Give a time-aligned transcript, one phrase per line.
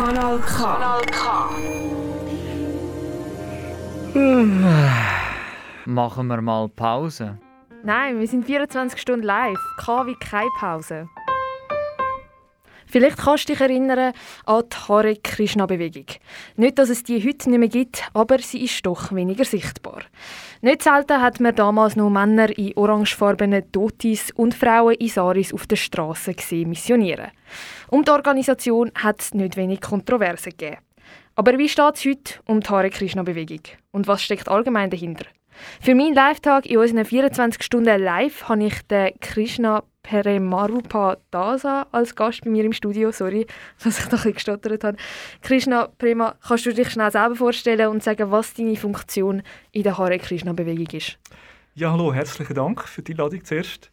[0.00, 0.64] Kanal K.
[0.64, 1.50] Kanal K.
[5.84, 7.36] Machen wir mal Pause.
[7.84, 9.58] Nein, wir sind 24 Stunden live.
[9.76, 11.06] KW keine Pause.
[12.90, 14.12] Vielleicht kannst du dich erinnern
[14.46, 16.06] an die Hare Krishna Bewegung.
[16.56, 20.02] Nicht, dass es die heute nicht mehr gibt, aber sie ist doch weniger sichtbar.
[20.60, 25.66] Nicht selten hat man damals noch Männer in orangefarbenen Dotis und Frauen in Saris auf
[25.66, 27.30] der Straße gesehen missionieren.
[27.88, 30.78] Um die Organisation hat es nicht wenig Kontroversen gegeben.
[31.36, 33.62] Aber wie steht es heute um die Hare Krishna Bewegung?
[33.92, 35.26] Und was steckt allgemein dahinter?
[35.80, 42.14] Für meinen Live-Tag in unseren 24 Stunden live habe ich den Krishna Peremarupa Dasa als
[42.14, 43.12] Gast bei mir im Studio.
[43.12, 43.46] Sorry,
[43.84, 44.96] dass ich da ein gestottert habe.
[45.42, 49.42] Krishna Prema, kannst du dich schnell selber vorstellen und sagen, was deine Funktion
[49.72, 51.18] in der Hare Krishna Bewegung ist?
[51.74, 53.90] Ja, hallo, herzlichen Dank für die Einladung zuerst.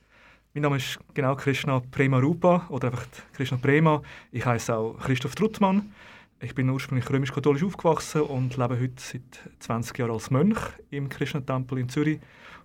[0.54, 4.02] Mein Name ist genau Krishna Premarupa oder einfach Krishna Prema.
[4.32, 5.94] Ich heiße auch Christoph Truttmann.
[6.40, 10.60] Ich bin ursprünglich römisch-katholisch aufgewachsen und lebe heute seit 20 Jahren als Mönch
[10.92, 12.20] im Krishna-Tempel in Zürich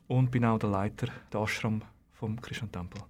[0.09, 1.81] und bin auch der Leiter der Ashram
[2.13, 3.01] vom Krishna-Tempel.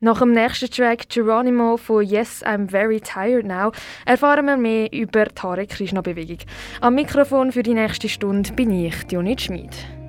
[0.00, 3.70] Nach dem nächsten Track Geronimo von Yes, I'm Very Tired Now
[4.06, 6.38] erfahren wir mehr über die Hare Krishna Bewegung.
[6.80, 9.99] Am Mikrofon für die nächste Stunde bin ich, Dionit Schmid.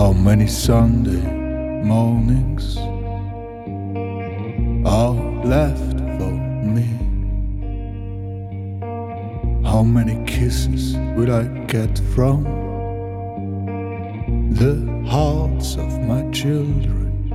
[0.00, 1.20] How many Sunday
[1.84, 2.78] mornings
[4.86, 5.12] are
[5.44, 6.32] left for
[6.74, 6.88] me?
[9.62, 12.44] How many kisses will I get from
[14.54, 14.74] the
[15.06, 17.28] hearts of my children?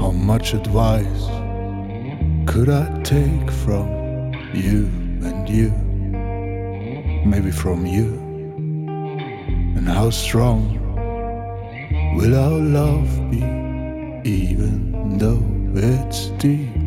[0.00, 1.26] How much advice
[2.44, 3.86] could I take from
[4.52, 4.86] you
[5.28, 5.70] and you?
[7.24, 8.25] Maybe from you
[9.86, 10.80] and how strong
[12.16, 13.38] will our love be,
[14.28, 15.44] even though
[15.80, 16.85] it's deep?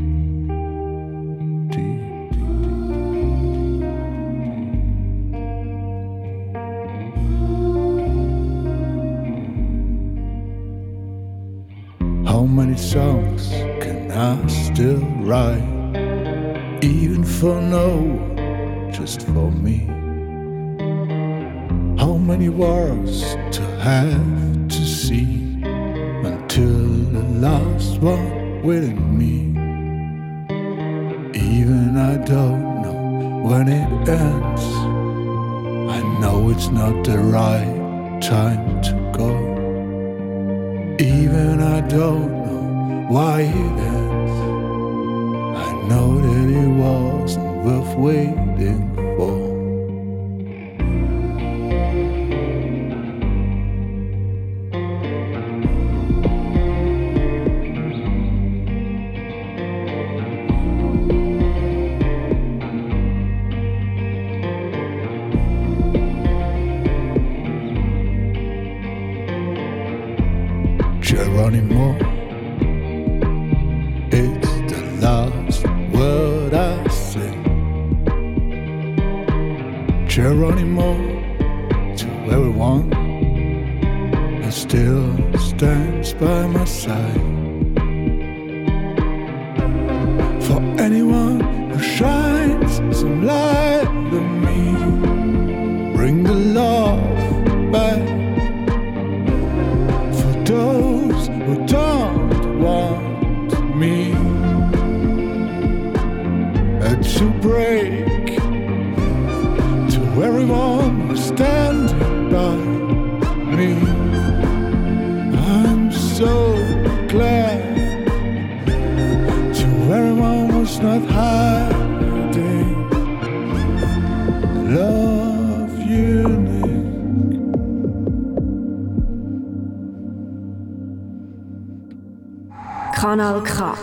[133.10, 133.74] Kanal K.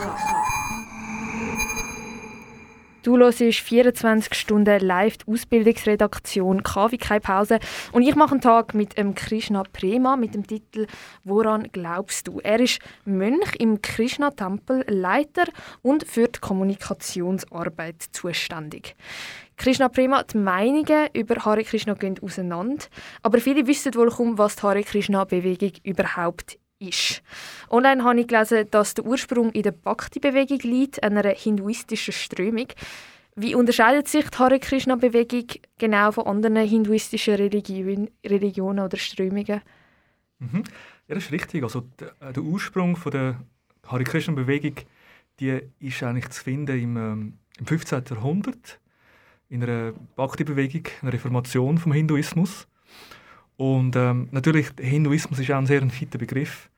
[3.02, 7.58] Du hörst 24 Stunden live die Ausbildungsredaktion KW keine Pause
[7.90, 10.87] und ich mache einen Tag mit dem Krishna Prema mit dem Titel
[11.25, 12.38] Woran glaubst du?
[12.38, 15.46] Er ist Mönch im Krishna-Tempel, Leiter
[15.82, 18.94] und für die Kommunikationsarbeit zuständig.
[19.56, 22.84] Krishna Prema, die Meinungen über Hare Krishna gehen auseinander,
[23.25, 27.23] aber viele wissen wohl kaum, was die Hare Krishna-Bewegung überhaupt ist.
[27.70, 32.69] Online habe ich gelesen, dass der Ursprung in der Bhakti-Bewegung liegt, einer hinduistischen Strömung.
[33.38, 35.46] wie unterscheidet sich die Hare Krishna-Bewegung
[35.78, 39.61] genau von anderen hinduistischen Religion, Religionen oder Strömungen?
[40.38, 40.64] Mhm.
[41.08, 41.62] Ja, das ist richtig.
[41.62, 43.40] Also der, äh, der Ursprung von der
[43.87, 44.76] Hare Krishna-Bewegung
[45.40, 48.05] die ist eigentlich zu finden im, ähm, im 15.
[48.11, 48.81] Jahrhundert
[49.49, 52.67] in einer Bhakti-Bewegung, einer Reformation vom Hinduismus.
[53.56, 56.69] Und ähm, natürlich, Hinduismus ist auch ein sehr weiter Begriff,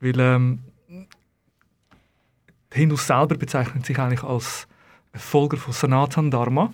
[0.00, 4.66] weil ähm, die Hindus selber bezeichnen sich eigentlich als
[5.14, 6.72] Folger von Sanatan Dharma.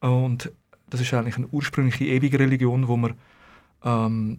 [0.00, 0.50] Und
[0.90, 3.14] das ist eigentlich eine ursprüngliche ewige Religion, wo man
[3.84, 4.38] ähm,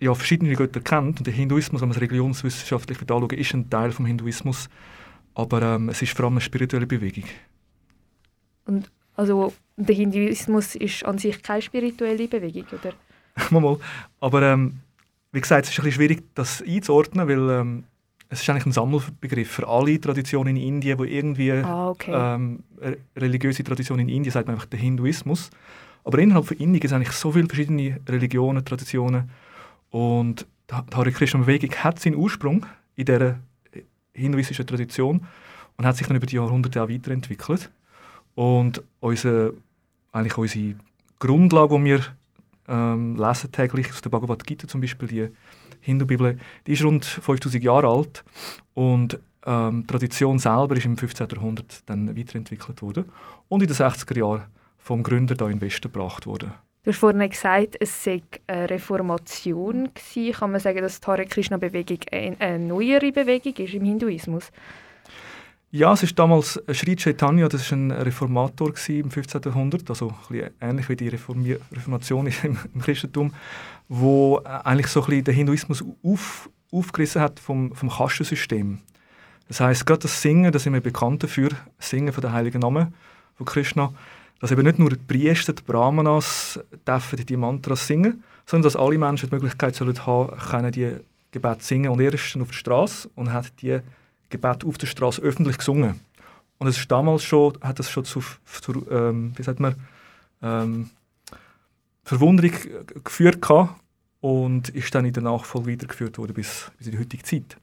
[0.00, 1.18] ja, verschiedene Götter kennt.
[1.18, 4.68] Und der Hinduismus, wenn man es religionswissenschaftlich anschaut, ist ein Teil vom Hinduismus.
[5.34, 7.24] Aber ähm, es ist vor allem eine spirituelle Bewegung.
[8.64, 12.94] Und also der Hinduismus ist an sich keine spirituelle Bewegung, oder?
[13.50, 13.78] mal,
[14.20, 14.80] Aber ähm,
[15.32, 17.84] wie gesagt, es ist ein bisschen schwierig, das einzuordnen, weil ähm,
[18.28, 22.12] es ist eigentlich ein Sammelbegriff für alle Traditionen in Indien, wo irgendwie ah, okay.
[22.14, 22.62] ähm,
[23.16, 25.50] religiöse Traditionen in Indien sagt man einfach der Hinduismus.
[26.04, 29.30] Aber innerhalb von Indien gibt es eigentlich so viele verschiedene Religionen, Traditionen
[29.90, 33.38] und die Hare Krishna Bewegung hat seinen Ursprung in dieser
[34.12, 35.26] hinduistischen Tradition
[35.76, 37.70] und hat sich dann über die Jahrhunderte auch weiterentwickelt.
[38.34, 39.54] Und unsere,
[40.12, 40.74] eigentlich unsere
[41.18, 42.00] Grundlage, die wir
[42.68, 45.28] ähm, lesen täglich aus der Bhagavad Gita zum Beispiel, die
[45.80, 48.24] Hindu-Bibel, die ist rund 5000 Jahre alt
[48.74, 51.28] und ähm, die Tradition selber ist im 15.
[51.30, 53.06] Jahrhundert dann weiterentwickelt worden
[53.48, 54.44] und in den 60er Jahren
[54.76, 56.52] vom Gründer da in den Westen gebracht worden.
[56.84, 60.32] Du hast vorhin gesagt, es sei eine Reformation gewesen.
[60.32, 64.50] Kann man sagen, dass die Hare Krishna Bewegung eine, neuere Bewegung ist im Hinduismus?
[65.70, 69.42] Ja, es ist damals Sri Chaitanya, das war ein Reformator im 15.
[69.44, 73.34] Jahrhundert, also ein ähnlich wie die Reformier Reformation im, Christentum,
[73.86, 78.78] wo eigentlich so ein den Hinduismus auf, aufgerissen hat vom, vom Kastensystem.
[79.48, 82.94] Das heißt, gerade das Singen, das sind wir bekannt dafür, Singen von der heiligen Namen
[83.36, 83.92] von Krishna,
[84.40, 88.96] dass eben nicht nur die Priester, die Brahmanas dürfen die Mantras singen, sondern dass alle
[88.96, 90.96] Menschen die Möglichkeit sollen haben, können die
[91.30, 91.90] Gebete singen.
[91.90, 93.80] Und er dann auf der Straße und hat die
[94.30, 96.00] Gebet auf der Straße öffentlich gesungen.
[96.58, 99.76] Und es ist damals schon, hat das schon zu, zu ähm, wie sagt man,
[100.42, 100.90] ähm,
[102.02, 102.52] Verwunderung
[103.04, 103.80] geführt gehabt
[104.20, 107.56] und ist dann in der Nachfolge weitergeführt worden bis, bis in die heutige Zeit.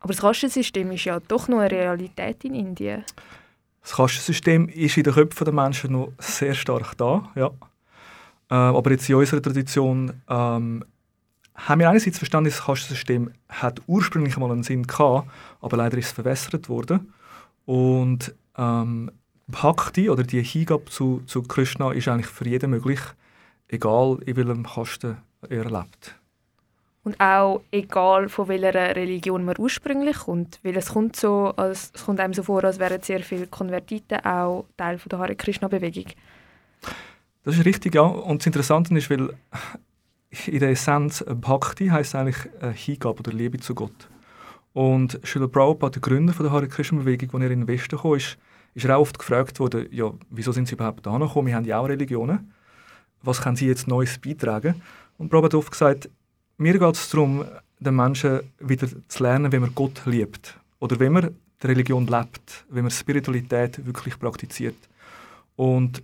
[0.00, 3.04] Aber das Kastensystem ist ja doch noch eine Realität in Indien.
[3.82, 7.50] Das Kastensystem ist in den Köpfen der Menschen noch sehr stark da, ja.
[8.50, 10.84] Äh, aber jetzt in unserer Tradition ähm,
[11.54, 15.28] haben wir einerseits verstanden, das Kastensystem hat ursprünglich mal einen Sinn gehabt,
[15.60, 17.12] aber leider ist es verwässert worden.
[17.66, 19.10] Und ähm,
[19.46, 23.00] Bhakti oder die Hingabe zu, zu Krishna ist eigentlich für jeden möglich,
[23.68, 25.16] egal in welchem Kasten
[25.48, 26.16] er lebt.
[27.02, 32.04] Und auch egal von welcher Religion man ursprünglich kommt, weil es kommt, so, als, es
[32.04, 36.06] kommt einem so vor, als wären sehr viele Konvertiten auch Teil von der Hare Krishna-Bewegung.
[37.44, 38.02] Das ist richtig, ja.
[38.02, 39.30] Und das Interessante ist, weil
[40.46, 44.08] in der Essenz Bhakti heißt eigentlich äh, Hingabe oder Liebe zu Gott.
[44.72, 48.14] Und Srila Prabhupada, der Gründer von der Hare Krishna-Bewegung, als er in den Westen kam,
[48.14, 48.38] ist,
[48.74, 51.48] ist er auch oft gefragt worden, ja, wieso sind Sie überhaupt da gekommen?
[51.48, 52.52] Wir haben ja auch Religionen.
[53.22, 54.80] Was können Sie jetzt Neues beitragen?
[55.18, 56.08] Und Prabhupada hat oft gesagt,
[56.56, 57.44] mir geht es darum,
[57.80, 60.56] den Menschen wieder zu lernen, wie man Gott liebt.
[60.78, 64.76] Oder wie man die Religion lebt, wie man Spiritualität wirklich praktiziert.
[65.56, 66.02] Und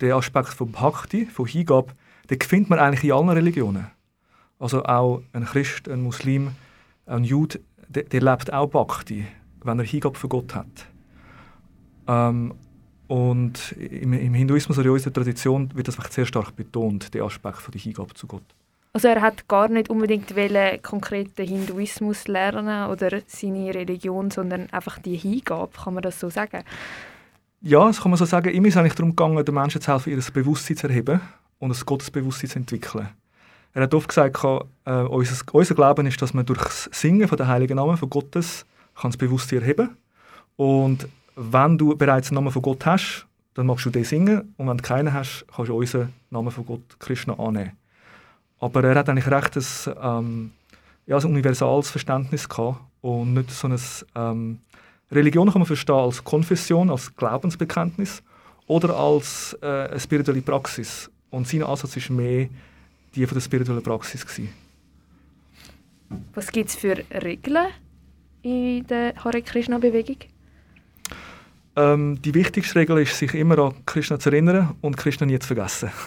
[0.00, 1.92] der Aspekt von Bhakti, von Hingabe,
[2.30, 3.86] den findet man eigentlich in allen Religionen.
[4.58, 6.52] Also auch ein Christ, ein Muslim,
[7.06, 9.26] ein Jude, der, der lebt auch Bhakti,
[9.62, 10.86] wenn er Hingabe für Gott hat.
[12.06, 12.54] Ähm,
[13.06, 17.58] und im, im, Hinduismus oder in unserer Tradition wird das sehr stark betont, der Aspekt
[17.58, 18.44] von der Hingabe zu Gott.
[18.94, 24.98] Also er hat gar nicht unbedingt wollen, konkreten Hinduismus lernen oder seine Religion, sondern einfach
[25.00, 26.62] die Hingabe, kann man das so sagen?
[27.60, 28.54] Ja, das kann man so sagen.
[28.54, 31.20] Ihm ist eigentlich darum gegangen, den Menschen zu helfen, ihr Bewusstsein zu erheben
[31.58, 33.08] und ein Gottesbewusstsein zu entwickeln.
[33.72, 34.44] Er hat oft gesagt,
[34.84, 38.08] äh, unser, unser Glauben ist, dass man durch das Singen von der heiligen Namen von
[38.08, 39.96] Gottes kann das Bewusstsein erheben
[40.56, 44.68] Und wenn du bereits einen Namen von Gott hast, dann magst du den singen und
[44.68, 47.72] wenn du keinen hast, kannst du unseren Namen von Gott, Krishna, annehmen.
[48.60, 50.50] Aber er hat eigentlich recht ein, ähm,
[51.06, 53.78] ja, ein universales Verständnis gehabt und nicht so ein
[54.14, 54.58] ähm,
[55.10, 58.22] Religion kann man verstehen als Konfession, als Glaubensbekenntnis
[58.66, 61.10] oder als äh, eine spirituelle Praxis.
[61.34, 62.48] Und sein Ansatz ist mehr
[63.14, 64.50] die von der spirituellen Praxis gewesen.
[66.32, 67.66] Was gibt es für Regeln
[68.42, 70.18] in der Hare Krishna Bewegung?
[71.74, 75.48] Ähm, die wichtigste Regel ist, sich immer an Krishna zu erinnern und Krishna nie zu
[75.48, 75.90] vergessen.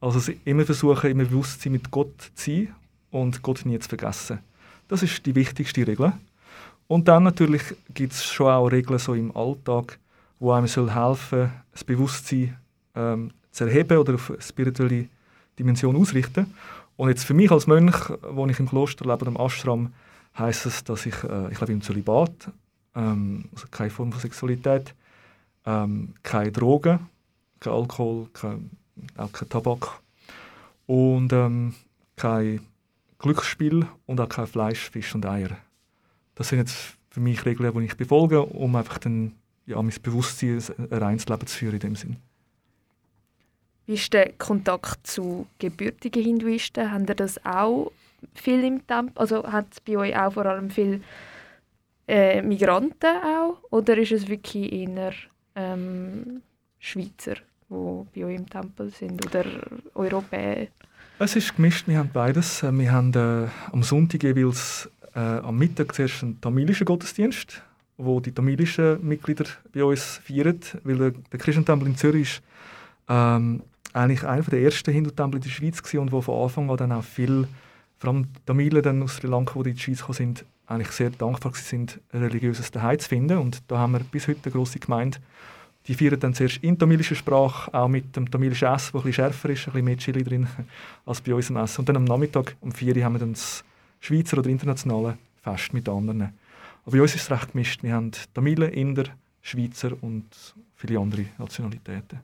[0.00, 2.74] Also immer versuchen, immer Bewusstsein mit Gott zu sein
[3.10, 4.38] und Gott nie zu vergessen.
[4.86, 6.12] Das ist die wichtigste Regel.
[6.88, 7.62] Und dann natürlich
[7.94, 9.98] gibt es schon auch Regeln so im Alltag,
[10.38, 12.54] wo einem soll helfen das Bewusstsein
[12.94, 15.06] ähm, zu erheben oder auf spirituelle
[15.58, 16.52] Dimension ausrichten.
[16.96, 19.92] Und jetzt für mich als Mönch, wo ich im Kloster lebe, im Ashram,
[20.38, 22.50] heißt es, dass ich, äh, ich lebe im Zölibat,
[22.94, 24.94] ähm, also keine Form von Sexualität,
[25.64, 26.98] ähm, keine Drogen,
[27.60, 28.70] kein Alkohol, kein,
[29.16, 30.00] auch kein Tabak
[30.86, 31.74] und ähm,
[32.16, 32.60] kein
[33.18, 35.56] Glücksspiel und auch kein Fleisch, Fisch und Eier.
[36.34, 39.32] Das sind jetzt für mich Regeln, die ich befolge, um einfach dann,
[39.66, 42.16] ja, mein Bewusstsein ein reines Leben zu führen in dem Sinn.
[43.86, 46.90] Wie ist der Kontakt zu gebürtigen Hinduisten?
[46.90, 47.92] Haben ihr das auch
[48.34, 49.12] viel im Tempel?
[49.16, 51.00] Also hat es bei euch auch vor allem viele
[52.08, 53.58] äh, Migranten auch?
[53.70, 55.12] Oder ist es wirklich eher
[55.54, 56.40] ähm,
[56.78, 57.34] Schweizer,
[57.68, 59.24] die bei euch im Tempel sind?
[59.26, 59.44] Oder
[59.94, 60.68] Europäer?
[61.18, 62.62] Es ist gemischt, wir haben beides.
[62.62, 67.62] Äh, wir haben äh, am Sonntag jeweils äh, am Mittag zuerst einen tamilischen Gottesdienst,
[67.98, 72.42] wo die tamilischen Mitglieder bei uns feiern, weil der, der Christentempel in Zürich ist
[73.08, 73.62] ähm,
[73.94, 76.92] eigentlich einer der ersten Hindu-Tempel in der Schweiz gewesen und wo von Anfang an dann
[76.92, 77.46] auch viel,
[77.98, 81.10] vor allem Tamilen dann aus Sri Lanka, die in die Schweiz gekommen sind, eigentlich sehr
[81.10, 83.38] dankbar sind, religiöses Daheim zu finden.
[83.38, 85.18] Und da haben wir bis heute eine grosse Gemeinde.
[85.86, 89.50] Die feiern dann zuerst in tamilischer Sprache, auch mit dem tamilischen Essen, das bisschen schärfer
[89.50, 90.48] ist, bisschen mehr Chili drin
[91.06, 91.80] als bei uns im Essen.
[91.80, 93.62] Und dann am Nachmittag, um 4 Uhr, haben wir dann das
[94.00, 96.32] Schweizer oder internationale Fest mit anderen.
[96.84, 97.82] Aber bei uns ist es recht gemischt.
[97.82, 99.04] Wir haben Tamilen, Inder,
[99.42, 100.24] Schweizer und
[100.74, 102.20] viele andere Nationalitäten.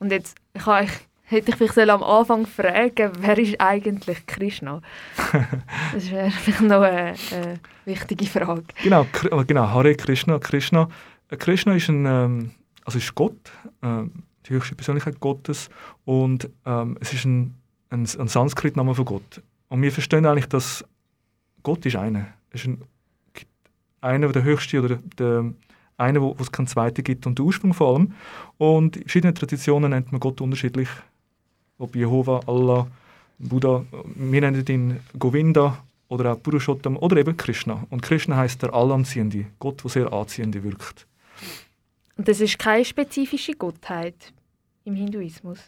[0.00, 0.90] Und jetzt kann ich,
[1.24, 4.82] hätte ich vielleicht am Anfang fragen wer ist eigentlich Krishna?
[5.92, 8.64] das wäre vielleicht noch eine, eine, wichtige Frage.
[8.82, 9.06] Genau,
[9.46, 10.38] genau, Hare Krishna.
[10.38, 10.88] Krishna,
[11.28, 12.50] äh, Krishna ist ein ähm,
[12.84, 13.52] also ist Gott,
[13.82, 15.70] ähm, die höchste Persönlichkeit Gottes
[16.04, 17.54] und ähm, es ist ein,
[17.90, 19.42] ein, ein Sanskrit-Name von Gott.
[19.68, 20.84] Und wir verstehen eigentlich, dass
[21.62, 22.26] Gott ist einer.
[22.50, 22.84] Es ist ein,
[24.00, 25.52] einer der höchste oder der,
[26.00, 28.12] einer, wo, wo es keinen zweiten gibt und der Ursprung vor allem.
[28.58, 30.88] Und in verschiedenen Traditionen nennt man Gott unterschiedlich.
[31.78, 32.86] Ob Jehova, Allah,
[33.38, 33.84] Buddha,
[34.16, 37.86] wir nennen ihn Govinda oder auch Purushottam oder eben Krishna.
[37.90, 41.06] Und Krishna heißt der Allanziehende, Gott, der sehr anziehend wirkt.
[42.16, 44.32] Und das ist keine spezifische Gottheit
[44.84, 45.58] im Hinduismus?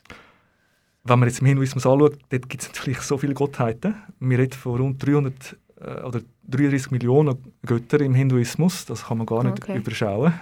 [1.04, 3.94] Wenn man jetzt im Hinduismus anschaut, dort gibt es natürlich so viele Gottheiten.
[4.20, 8.84] Wir reden von rund 300 äh, oder 33 Millionen Götter im Hinduismus.
[8.86, 9.76] Das kann man gar nicht okay.
[9.76, 10.32] überschauen.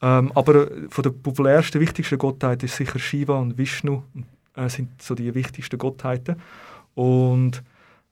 [0.00, 4.02] Ähm, aber von der populärsten, wichtigsten Gottheit ist sicher Shiva und Vishnu
[4.54, 6.36] äh, sind so die wichtigsten Gottheiten.
[6.94, 7.62] Und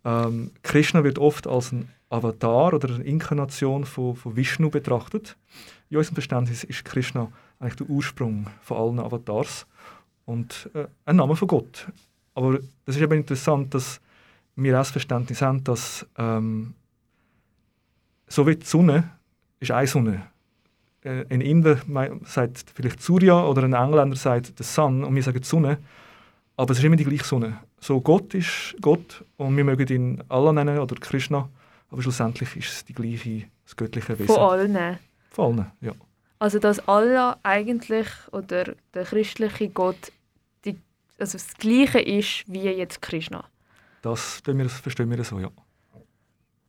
[0.05, 5.37] ähm, Krishna wird oft als ein Avatar oder eine Inkarnation von, von Vishnu betrachtet.
[5.91, 9.67] In unserem Verständnis ist Krishna eigentlich der Ursprung von allen Avatars
[10.25, 11.87] und äh, ein Name von Gott.
[12.35, 14.01] Aber das ist eben interessant, dass
[14.57, 16.75] wir auch das Verständnis haben, dass ähm,
[18.27, 19.11] so wie die Sonne
[19.61, 20.27] ist eine Sonne.
[21.03, 21.79] Äh, ein Inder
[22.25, 25.79] sagt vielleicht Surya oder ein Engländer sagt the Sun und wir sagen die Sonne.
[26.57, 27.59] Aber es ist immer die gleiche Sonne.
[27.81, 31.49] So Gott ist Gott und wir mögen ihn Allah nennen oder Krishna,
[31.91, 34.35] aber schlussendlich ist es die gleiche, das göttliche Wesen.
[34.35, 34.99] Von allen?
[35.31, 35.93] Von allen, ja.
[36.39, 40.13] Also dass Allah eigentlich oder der christliche Gott
[40.65, 40.77] die,
[41.19, 43.45] also das gleiche ist wie jetzt Krishna?
[44.07, 44.41] Das
[44.81, 45.51] verstehen wir so, ja.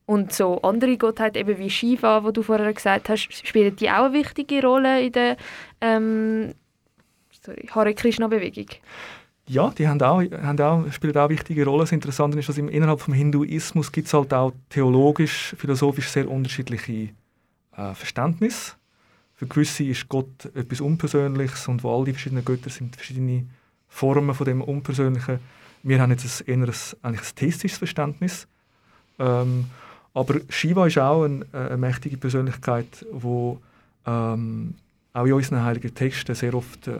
[0.05, 4.05] Und so andere Gottheiten, eben wie Shiva, wo du vorher gesagt hast, spielen die auch
[4.05, 5.37] eine wichtige Rolle in der
[5.81, 6.53] ähm,
[7.43, 8.67] sorry, Hare Krishna-Bewegung?
[9.47, 11.83] Ja, die haben auch, haben auch, spielen auch eine wichtige Rolle.
[11.83, 16.29] Das Interessante ist, dass im, innerhalb des Hinduismus gibt es halt auch theologisch, philosophisch sehr
[16.29, 17.09] unterschiedliche
[17.75, 18.73] äh, Verständnisse.
[19.33, 23.45] Für gewisse ist Gott etwas Unpersönliches und wo all die verschiedenen Götter sind verschiedene
[23.87, 25.39] Formen von dem Unpersönlichen
[25.83, 28.47] wir haben jetzt ein, eher ein, eigentlich ein theistisches Verständnis.
[29.19, 29.65] Ähm,
[30.13, 33.57] aber Shiva ist auch ein, äh, eine mächtige Persönlichkeit, die
[34.05, 34.75] ähm,
[35.13, 36.97] auch in unseren heiligen Texten sehr oft äh,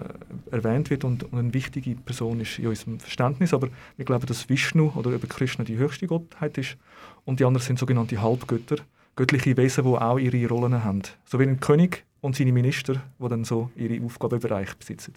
[0.52, 3.54] erwähnt wird und, und, eine wichtige Person ist in unserem Verständnis.
[3.54, 6.78] Aber wir glauben, dass Vishnu oder über Krishna die höchste Gottheit ist
[7.26, 8.78] und die anderen sind sogenannte Halbgötter,
[9.16, 11.04] göttliche Wesen, die auch ihre Rollen haben.
[11.26, 15.14] So wie ein König und seine Minister, die dann so ihre Aufgabenbereich besitzen.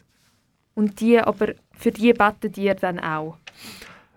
[0.75, 3.37] Und die, aber für die beten ihr dann auch?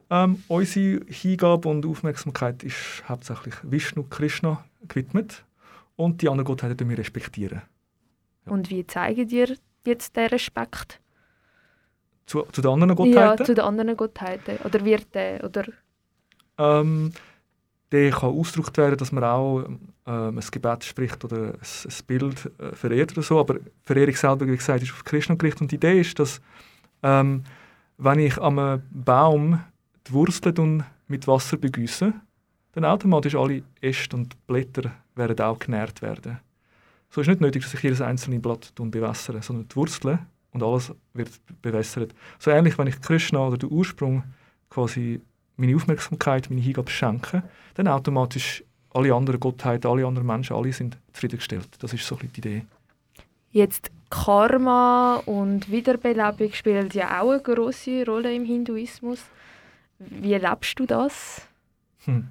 [0.10, 5.44] Ähm, unsere Hingabe und Aufmerksamkeit ist hauptsächlich Vishnu, Krishna gewidmet
[5.96, 7.62] und die anderen Gottheiten wir respektieren.
[8.46, 8.52] Ja.
[8.52, 9.56] Und wie zeigen dir
[9.86, 11.00] jetzt den Respekt?
[12.26, 13.40] Zu, zu den anderen Gottheiten?
[13.40, 14.58] Ja, zu den anderen Gottheiten.
[14.64, 15.66] Oder wird der, oder?
[16.58, 17.12] Ähm,
[17.92, 19.66] der kann ausgedrückt werden, dass man auch
[20.06, 23.40] ähm, ein Gebet spricht oder ein, ein Bild äh, verehrt oder so.
[23.40, 25.62] Aber Verehrung selber, wie gesagt, ist auf Krishna gerichtet.
[25.62, 26.42] Und die Idee ist, dass
[27.02, 27.44] ähm,
[27.98, 29.64] wenn ich am Baum
[30.08, 32.14] die Wurzeln mit Wasser begüsse,
[32.74, 36.40] dann automatisch alle Äste und Blätter werden auch genährt werden.
[37.10, 40.20] So ist nicht nötig, dass ich jedes einzelne Blatt bewässere, sondern die Wurzeln
[40.52, 41.30] und alles wird
[41.62, 42.14] bewässert.
[42.40, 44.24] So ähnlich, wenn ich Krishna oder den Ursprung
[44.70, 45.22] quasi
[45.56, 47.44] meine Aufmerksamkeit, meine Hingabe schenke,
[47.76, 51.68] dann automatisch alle anderen Gottheiten, alle anderen Menschen, alle sind zufriedengestellt.
[51.80, 52.66] Das ist so ein die Idee.
[53.52, 59.20] Jetzt Karma und Wiederbelebung spielen ja auch eine große Rolle im Hinduismus.
[60.00, 61.42] Wie erlebst du das?
[62.06, 62.28] Hm.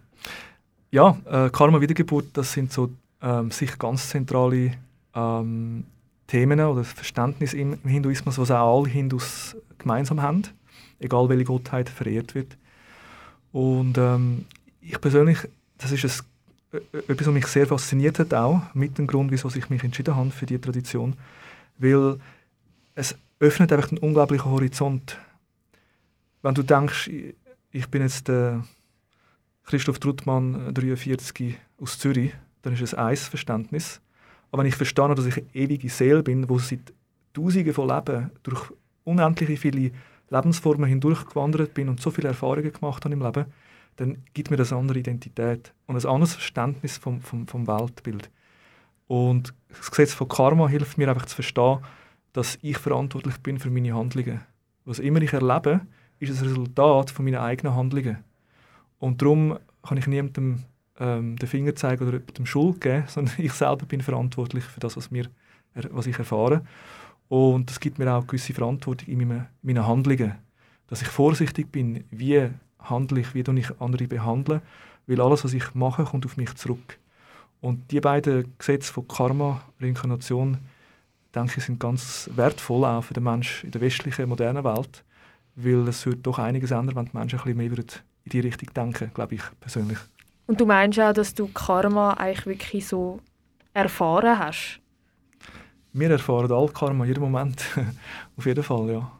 [0.90, 2.90] Ja, äh, Karma Wiedergeburt, das sind so
[3.22, 4.72] ähm, sicher ganz zentrale
[5.14, 5.84] ähm,
[6.26, 10.42] Themen oder Verständnis im, Hinduismus, was auch alle Hindus gemeinsam haben,
[10.98, 12.56] egal welche Gottheit verehrt wird.
[13.52, 14.46] Und ähm,
[14.80, 15.38] ich persönlich,
[15.78, 16.26] das ist ein,
[16.72, 20.30] etwas, was mich sehr fasziniert hat, auch mit dem Grund, wieso ich mich entschieden habe
[20.30, 21.14] für diese Tradition,
[21.78, 22.18] weil
[22.94, 25.18] es öffnet einfach einen unglaublichen Horizont.
[26.42, 27.10] Wenn du denkst,
[27.70, 28.64] ich bin jetzt der
[29.64, 34.00] Christoph Truttmann, 43 aus Zürich, dann ist es ein Verständnis.
[34.50, 36.92] Aber wenn ich verstehe, dass ich eine ewige Seele bin, wo seit
[37.32, 38.70] Tausenden von Leben durch
[39.04, 39.90] unendliche viele
[40.30, 43.46] Lebensformen hindurchgewandert bin und so viele Erfahrungen gemacht habe im Leben,
[43.96, 48.30] dann gibt mir das eine andere Identität und ein anderes Verständnis vom, vom, vom Weltbild.
[49.06, 51.80] Und das Gesetz von Karma hilft mir einfach zu verstehen,
[52.32, 54.40] dass ich verantwortlich bin für meine Handlungen.
[54.84, 55.82] Was immer ich erlebe,
[56.18, 58.18] ist das Resultat von meinen eigenen Handlungen.
[58.98, 60.62] Und darum kann ich niemandem
[60.98, 64.96] ähm, den Finger zeigen oder dem Schuld geben, sondern ich selber bin verantwortlich für das,
[64.96, 65.26] was, mir,
[65.74, 66.62] was ich erfahre.
[67.28, 70.34] Und das gibt mir auch eine gewisse Verantwortung in meinen Handlungen.
[70.86, 72.50] Dass ich vorsichtig bin, wie
[72.84, 74.62] handle ich, wie ich andere behandle,
[75.06, 76.98] weil alles, was ich mache, kommt auf mich zurück.
[77.60, 80.58] Und die beiden Gesetze von Karma, Reinkarnation,
[81.34, 85.04] denke ich, sind ganz wertvoll auch für den Menschen in der westlichen, modernen Welt,
[85.56, 87.84] weil es wird doch einiges ändern, wenn die Menschen ein bisschen mehr
[88.24, 89.98] in die Richtung denken, glaube ich persönlich.
[90.46, 93.20] Und du meinst auch, dass du Karma eigentlich wirklich so
[93.72, 94.80] erfahren hast?
[95.92, 97.64] Wir erfahren all Karma jeden Moment.
[98.36, 99.12] Auf jeden Fall, ja.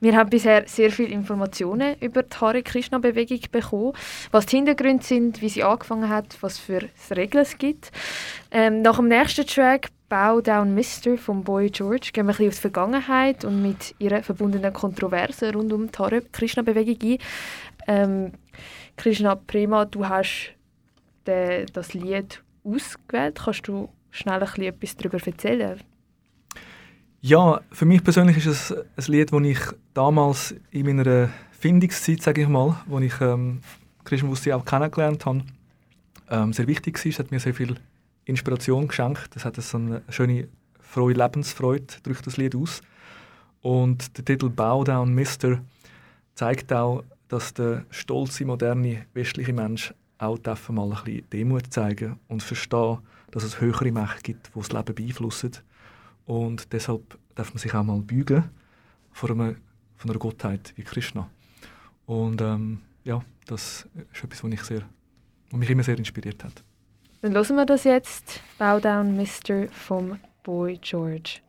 [0.00, 3.92] Wir haben bisher sehr viele Informationen über die Hare Krishna Bewegung bekommen,
[4.32, 7.90] was die Hintergründe sind, wie sie angefangen hat, was für Regeln es gibt.
[8.50, 12.48] Ähm, nach dem nächsten Track Bow Down Mister von Boy George gehen wir ein bisschen
[12.48, 17.18] auf die Vergangenheit und mit ihrer verbundenen Kontroversen rund um die Hare Krishna Bewegung ein.
[17.86, 18.32] Ähm,
[18.96, 20.52] Krishna Prema, du hast
[21.26, 23.40] de, das Lied ausgewählt.
[23.42, 25.80] Kannst du schnell ein bisschen etwas darüber erzählen?
[27.26, 29.58] Ja, für mich persönlich ist es ein Lied, das ich
[29.94, 33.62] damals in meiner Findungszeit, sage ich mal, wo ich ähm,
[34.04, 35.40] Krishna Wussi auch kennengelernt habe,
[36.28, 37.10] ähm, sehr wichtig war.
[37.10, 37.76] Es hat mir sehr viel
[38.26, 39.30] Inspiration geschenkt.
[39.36, 42.82] Es hat so eine schöne, frohe Lebensfreude durch das Lied aus.
[43.62, 45.62] Und der Titel Bow Down Mister
[46.34, 52.42] zeigt auch, dass der stolze, moderne, westliche Mensch auch mal ein bisschen Demut zeigen und
[52.42, 52.98] verstehen,
[53.30, 55.52] dass es höhere Mächte gibt, die das Leben beeinflussen.
[56.26, 58.44] Und deshalb darf man sich auch mal bügen
[59.12, 59.54] vor einer,
[59.96, 61.28] von einer Gottheit wie Krishna.
[62.06, 64.82] Und ähm, ja, das ist etwas, was, ich sehr,
[65.50, 66.62] was mich immer sehr inspiriert hat.
[67.20, 68.40] Dann hören wir das jetzt.
[68.58, 71.40] Bow Down Mister vom Boy George.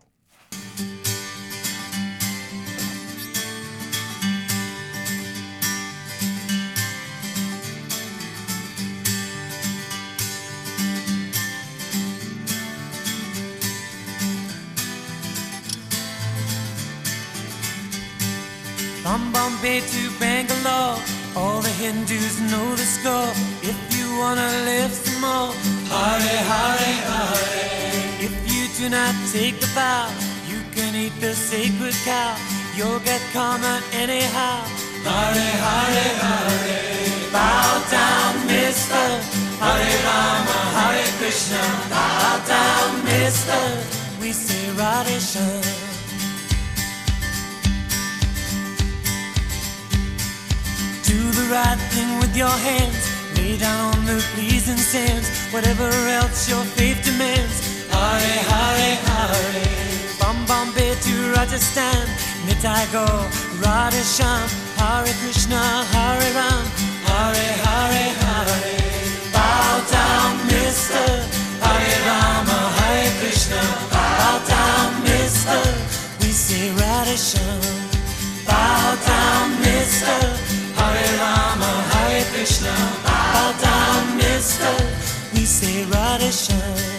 [19.36, 20.96] Bombay to Bangalore,
[21.36, 23.34] all the Hindus know the score.
[23.72, 25.52] If you wanna live some more,
[25.92, 28.28] Hare Hare Hare.
[28.28, 30.08] If you do not take the vow,
[30.48, 32.32] you can eat the sacred cow.
[32.78, 34.64] You'll get karma anyhow.
[35.04, 37.32] Hare Hare Hare.
[37.36, 39.06] Bow down, Mister.
[39.64, 41.64] Hare Rama, Hare Krishna.
[41.92, 43.62] Bow down, Mister.
[44.22, 45.85] We say Radhe.
[51.32, 53.04] The right thing with your hands.
[53.38, 55.30] Lay down on the pleasing sands.
[55.54, 57.88] Whatever else your faith demands.
[57.92, 59.66] Hare Hare Hare.
[60.20, 62.08] From Bombay to Rajasthan.
[62.48, 63.06] Mitai go
[63.64, 64.48] Radhe Shyam.
[64.80, 65.62] Hare Krishna
[65.94, 66.66] Hare Ram.
[67.08, 68.76] Hare Hare Hare.
[69.32, 71.08] Bow down, Mister.
[71.66, 73.62] Hare Rama Hare Krishna.
[73.92, 75.62] Bow down, Mister.
[76.22, 77.62] We say Radhe Shyam.
[78.48, 80.35] Bow down, Mister.
[82.34, 84.76] Krishna, bow down, mister,
[85.34, 86.94] we say Radhe Shyam.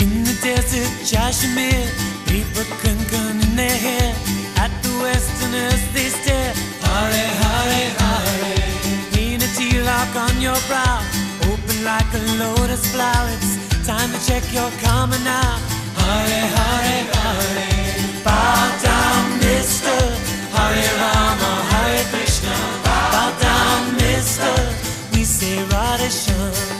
[0.00, 1.86] In the desert, Kashmir,
[2.26, 4.14] paper Kankan in their hair.
[4.56, 6.54] At the westerners they stare.
[6.82, 9.12] Hare, hare, hare.
[9.12, 11.17] Lean a T-lock on your brow.
[11.84, 13.30] Like a lotus flower.
[13.38, 15.58] It's time to check your karma now.
[15.96, 18.22] Hare, hare, hare.
[18.24, 19.98] Bow down, mister.
[20.54, 22.54] Hare Rama, Hare Krishna.
[22.84, 24.54] Bow down, mister.
[25.12, 26.77] We say Radha Shyam.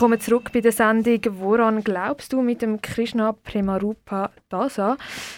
[0.00, 4.96] Willkommen zurück bei der Sendung «Woran glaubst du?» mit dem Krishna Premarupa Dasa.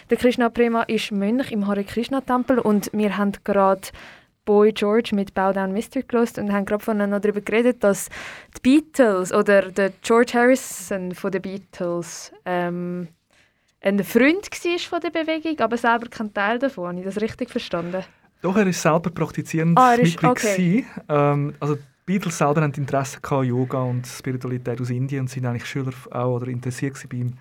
[0.09, 3.89] Der Krishna Prema ist Mönch im Hare Krishna Tempel und wir haben gerade
[4.45, 8.09] Boy George mit Bow Down Mister gelost und haben gerade vorhin noch darüber geredet, dass
[8.57, 13.09] die Beatles oder der George Harrison von den Beatles ähm,
[13.81, 16.87] ein Freund war von der Bewegung, aber selber kein Teil davon.
[16.87, 18.05] Habe ich das richtig verstanden?
[18.43, 20.31] Doch, er ist selber praktizierend Ah, ist- Mitglied.
[20.31, 20.87] okay.
[21.09, 25.67] Ähm, also Beatles selber hatten Interesse an Yoga und Spiritualität aus Indien und sind eigentlich
[25.67, 27.35] Schüler auch oder interessiert beim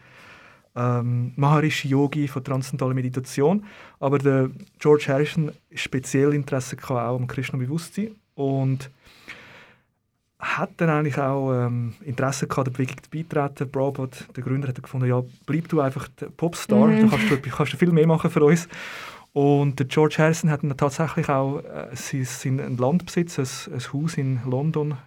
[0.76, 3.66] ähm, Maharishi Yogi von transzendentaler Meditation.
[4.00, 8.90] Aber der George Harrison speziell Interesse auch am Krishna-Bewusstsein und
[10.40, 13.72] hat dann eigentlich auch ähm, Interesse gehabt, der Bewegung beitreten.
[13.72, 17.00] Prabhupada, der Gründer, hat gefunden, ja, bleib du einfach der Popstar, Mhm.
[17.02, 18.68] dann kannst du, kannst du viel mehr machen für uns.
[19.34, 24.18] Und der George Harrison hat dann tatsächlich auch äh, sein, sein Landbesitz, ein, ein Haus
[24.18, 24.98] in London,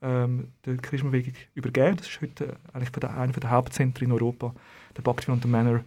[0.00, 1.96] ähm, der Krishna-Bewegung übergeben.
[1.98, 4.54] Das ist heute äh, eigentlich der, einer der Hauptzentren in Europa,
[4.96, 5.80] der Bhaktivedanta Manor,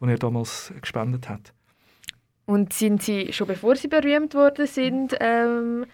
[0.00, 1.52] den er damals gespendet hat.
[2.46, 5.84] Und sind sie schon bevor sie berühmt worden sind, ähm,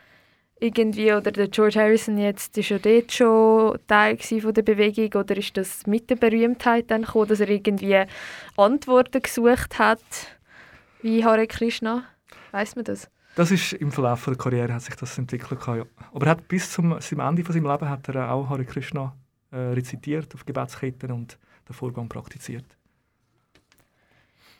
[0.60, 5.36] irgendwie, oder der George Harrison jetzt, ist ja dort schon Teil von der Bewegung, oder
[5.36, 8.02] ist das mit der Berühmtheit dann gekommen, dass er irgendwie
[8.56, 10.00] Antworten gesucht hat,
[11.02, 12.04] wie Hare Krishna?
[12.50, 13.10] Weiß man das?
[13.36, 15.60] Das ist im Verlauf der Karriere hat sich das entwickelt.
[15.66, 15.84] Ja.
[16.12, 19.14] Aber er hat bis zum, zum Ende von seinem Leben hat er auch Hare Krishna
[19.50, 22.64] äh, rezitiert auf Gebetsketten und den Vorgang praktiziert.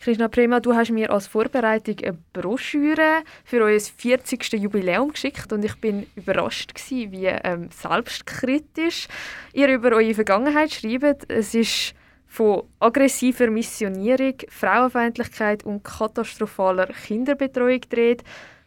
[0.01, 4.53] Krishna Prema, du hast mir als Vorbereitung eine Broschüre für euer 40.
[4.53, 9.09] Jubiläum geschickt und ich bin überrascht gewesen, wie ähm, selbstkritisch
[9.53, 11.29] ihr über eure Vergangenheit schreibt.
[11.29, 11.95] Es ist
[12.29, 18.23] von aggressiver Missionierung, Frauenfeindlichkeit und katastrophaler Kinderbetreuung dreht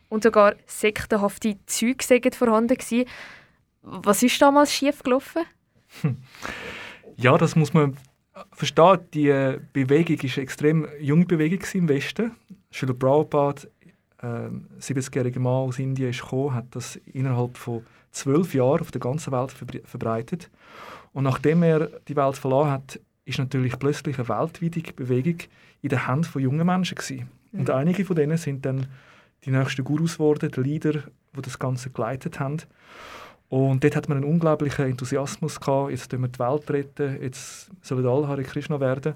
[0.09, 3.07] und sogar sektenhafte sind vorhanden gewesen.
[3.83, 5.43] Was ist damals schiefgelaufen?
[7.17, 7.97] Ja, das muss man
[8.53, 8.99] verstehen.
[9.13, 12.31] Die äh, Bewegung ist eine extrem junge Bewegung im Westen.
[12.71, 13.61] Srila Prabhupada,
[14.23, 19.01] ähm, 70-jähriger Mann aus Indien, ist gekommen, hat das innerhalb von zwölf Jahren auf der
[19.01, 20.49] ganzen Welt verbre- verbreitet.
[21.13, 25.37] Und nachdem er die Welt verloren hat, ist natürlich plötzlich eine weltweite Bewegung
[25.81, 27.29] in den Händen von jungen Menschen gewesen.
[27.53, 28.87] Und einige von denen sind dann
[29.43, 31.03] die nächsten Gurus geworden, die Leader,
[31.35, 32.57] die das Ganze geleitet haben.
[33.49, 37.69] Und dort hat man einen unglaublichen Enthusiasmus gehabt, jetzt tun wir die Welt retten, jetzt
[37.81, 39.13] sollen alle Hare Krishna werden.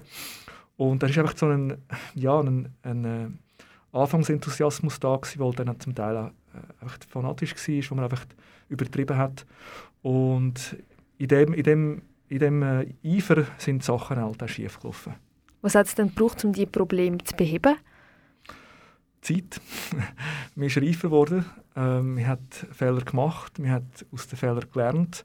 [0.76, 1.78] Und da ist einfach so ein,
[2.14, 3.28] ja, ein, ein äh,
[3.96, 8.26] Anfangsenthusiasmus da gewesen, weil dann zum Teil auch äh, einfach fanatisch war, wo man einfach
[8.68, 9.46] übertrieben hat.
[10.02, 10.76] Und
[11.16, 15.14] in dem, in dem, in dem äh, Eifer sind die Sachen halt auch schief gelaufen.
[15.62, 17.76] Was hat es denn gebraucht, um diese Probleme zu beheben?
[19.20, 19.60] Zeit.
[20.54, 21.44] man ist reifer geworden.
[21.74, 23.58] Ähm, man hat Fehler gemacht.
[23.58, 25.24] Man hat aus den Fehlern gelernt.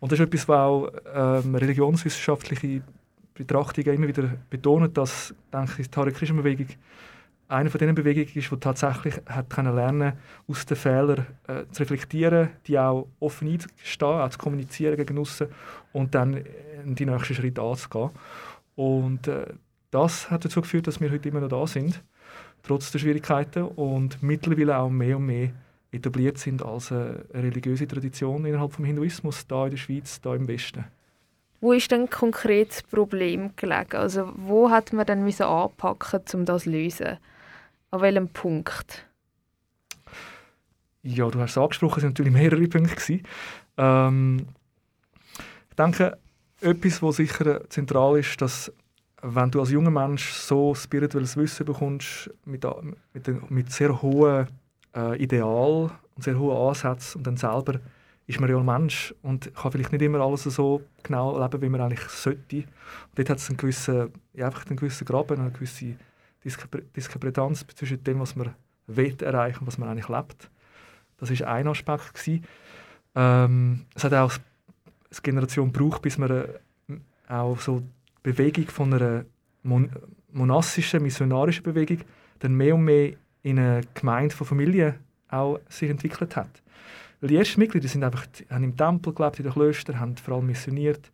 [0.00, 2.82] Und das ist etwas, was auch ähm, religionswissenschaftliche
[3.34, 6.68] Betrachtungen immer wieder betont, dass denke ich, die Hare Krishna Bewegung
[7.52, 10.14] eine von diesen Bewegungen ist, die tatsächlich hat können lernen
[10.48, 15.48] aus den Fehlern äh, zu reflektieren, die auch offen einzustehen, auch zu kommunizieren gegen aussen
[15.92, 16.44] und dann
[16.84, 18.10] die nächsten Schritte anzugehen.
[18.74, 19.46] Und äh,
[19.90, 22.02] das hat dazu geführt, dass wir heute immer noch da sind,
[22.62, 25.50] trotz der Schwierigkeiten und mittlerweile auch mehr und mehr
[25.90, 30.48] etabliert sind als eine religiöse Tradition innerhalb des Hinduismus, da in der Schweiz, da im
[30.48, 30.84] Westen.
[31.60, 33.96] Wo ist denn konkret das Problem gelegen?
[33.96, 37.18] Also wo hat man dann müssen anpacken, um das zu lösen?
[37.92, 39.06] An welchem Punkt?
[41.02, 43.20] Ja, du hast es angesprochen, es waren natürlich mehrere Punkte.
[43.76, 44.46] Ähm,
[45.68, 46.16] ich denke,
[46.62, 48.72] etwas, was sicher zentral ist, dass
[49.20, 52.64] wenn du als junger Mensch so spirituelles Wissen bekommst, mit,
[53.12, 54.48] mit, mit sehr hohen
[54.96, 57.78] äh, Ideal und sehr hohen Ansätzen und dann selber
[58.26, 61.68] ist man ja ein Mensch und kann vielleicht nicht immer alles so genau leben, wie
[61.68, 62.56] man eigentlich sollte.
[62.56, 62.66] Und
[63.16, 65.94] dort hat es einen gewissen, ja, einfach einen gewissen Graben, eine gewisse
[66.44, 68.54] Diskrepanz zwischen dem, was man
[68.86, 70.50] will erreichen und was man eigentlich lebt.
[71.18, 72.14] Das war ein Aspekt.
[72.14, 72.44] Gewesen.
[73.14, 76.46] Ähm, es hat auch eine Generation gebraucht, bis man äh,
[77.28, 79.24] auch so die Bewegung von einer
[79.62, 79.90] mon
[80.32, 81.98] monastischen, missionarischen Bewegung
[82.38, 84.94] dann mehr und mehr in eine Gemeinde von Familien
[85.28, 86.62] auch sich entwickelt hat.
[87.20, 90.36] Weil die ersten Mitglieder sind einfach, haben im Tempel gelebt, in den Klöstern, haben vor
[90.36, 91.12] allem missioniert.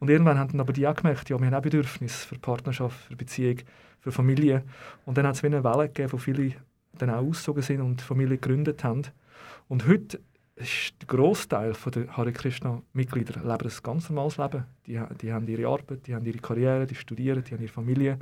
[0.00, 2.98] Und irgendwann haben dann aber die auch gemerkt, ja, wir haben auch Bedürfnisse für Partnerschaft,
[3.06, 3.58] für Beziehung,
[4.04, 4.62] für Familie.
[5.06, 6.52] Und dann hat es wie eine Welle gegeben, wo viele
[6.98, 9.02] dann auch ausgezogen sind und Familie gegründet haben.
[9.66, 10.20] Und heute
[10.56, 14.64] ist der Großteil der Hare Krishna-Mitglieder leben ein ganz normales Leben.
[14.86, 18.18] Die, die haben ihre Arbeit, die haben ihre Karriere, die studieren, die haben ihre Familie.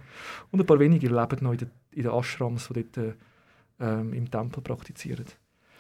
[0.51, 3.17] Und ein paar wenige leben noch in den, in den Ashrams, die dort
[3.81, 5.27] ähm, im Tempel praktizieren.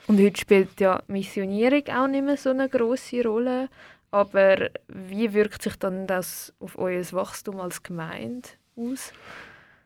[0.09, 3.69] Und heute spielt ja Missionierung auch nicht mehr so eine große Rolle.
[4.11, 9.13] Aber wie wirkt sich dann das auf euer Wachstum als Gemeinde aus?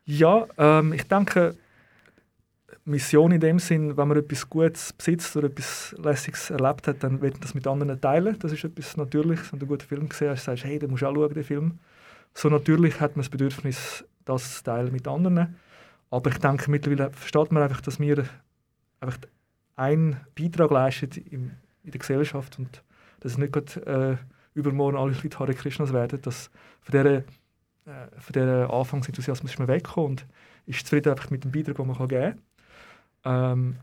[0.07, 1.57] Ja, ähm, ich denke,
[2.85, 7.21] Mission in dem Sinn, wenn man etwas Gutes besitzt oder etwas Lässiges erlebt hat, dann
[7.21, 8.39] wird man das mit anderen teilen.
[8.39, 9.53] Das ist etwas Natürliches.
[9.53, 11.35] Wenn du einen guten Film gesehen hast, sagst du, hey, den musst du auch schauen,
[11.35, 11.79] den Film.
[12.35, 15.57] So natürlich hat man das Bedürfnis, das zu teilen mit anderen.
[16.11, 18.25] Aber ich denke, mittlerweile versteht man einfach, dass wir
[19.01, 19.19] einfach
[19.75, 21.51] einen Beitrag leisten in,
[21.83, 22.85] in der Gesellschaft und
[23.21, 26.51] dass es nicht gerade äh, übermorgen alle Leute Hare Krishnas werden, dass
[26.83, 27.25] von dieser
[27.87, 30.27] äh, von dieser Anfangsenthusiasmus ist man weggekommen und
[30.67, 32.43] ist zufrieden einfach mit dem Beitrag, den man geben
[33.23, 33.53] kann.
[33.53, 33.77] Ähm,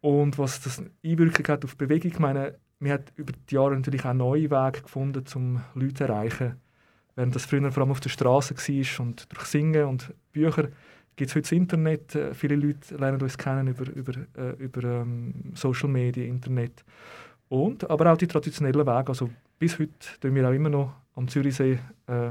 [0.00, 3.74] und was das Einwirkung hat auf die Bewegung, ich meine, man hat über die Jahre
[3.74, 6.60] natürlich auch neue Wege gefunden, um Leute zu erreichen.
[7.14, 10.68] Während das früher vor allem auf der Straße war und durch Singen und Bücher,
[11.14, 12.14] gibt es heute das Internet.
[12.14, 16.84] Äh, viele Leute lernen uns kennen über, über, äh, über ähm, Social Media, Internet.
[17.48, 19.08] Und, aber auch die traditionellen Wege.
[19.08, 22.30] Also bis heute tun wir auch immer noch am Zürichsee äh,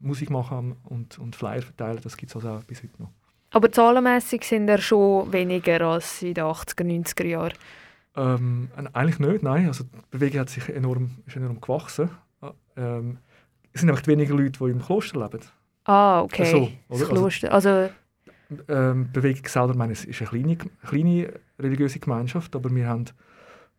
[0.00, 2.00] Musik machen und, und Flyer verteilen.
[2.02, 3.10] Das gibt es also auch bis heute noch.
[3.50, 7.54] Aber zahlenmässig sind er schon weniger als in den 80er, 90er Jahren?
[8.16, 9.66] Ähm, eigentlich nicht, nein.
[9.66, 12.10] Also die Bewegung hat sich enorm, ist enorm gewachsen.
[12.76, 13.18] Ähm,
[13.72, 15.44] es sind einfach weniger Leute, die im Kloster leben.
[15.84, 16.44] Ah, okay.
[16.44, 17.52] So, das also, Kloster.
[17.52, 17.88] Also,
[18.68, 23.04] ähm, die Bewegung selber meine, es ist eine kleine, kleine religiöse Gemeinschaft, aber wir haben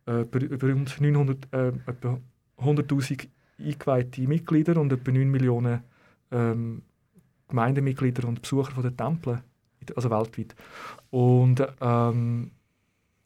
[0.06, 1.72] äh, über rund 900, äh,
[2.58, 3.28] 100'000
[3.60, 5.82] eingeweihte Mitglieder und etwa 9 Millionen
[6.30, 6.82] ähm,
[7.48, 9.42] Gemeindemitglieder und Besucher von den Tempeln,
[9.96, 10.54] also weltweit.
[11.10, 12.50] Und ähm,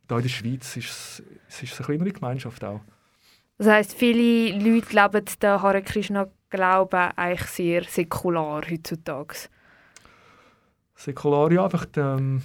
[0.07, 2.81] da in der Schweiz ist es, ist eine kleinere Gemeinschaft auch.
[3.59, 9.49] Das heisst, viele Leute leben den Hare Krishna Glauben eigentlich sehr säkular heutzutage.
[10.95, 12.43] Säkular, ja, einfach ähm,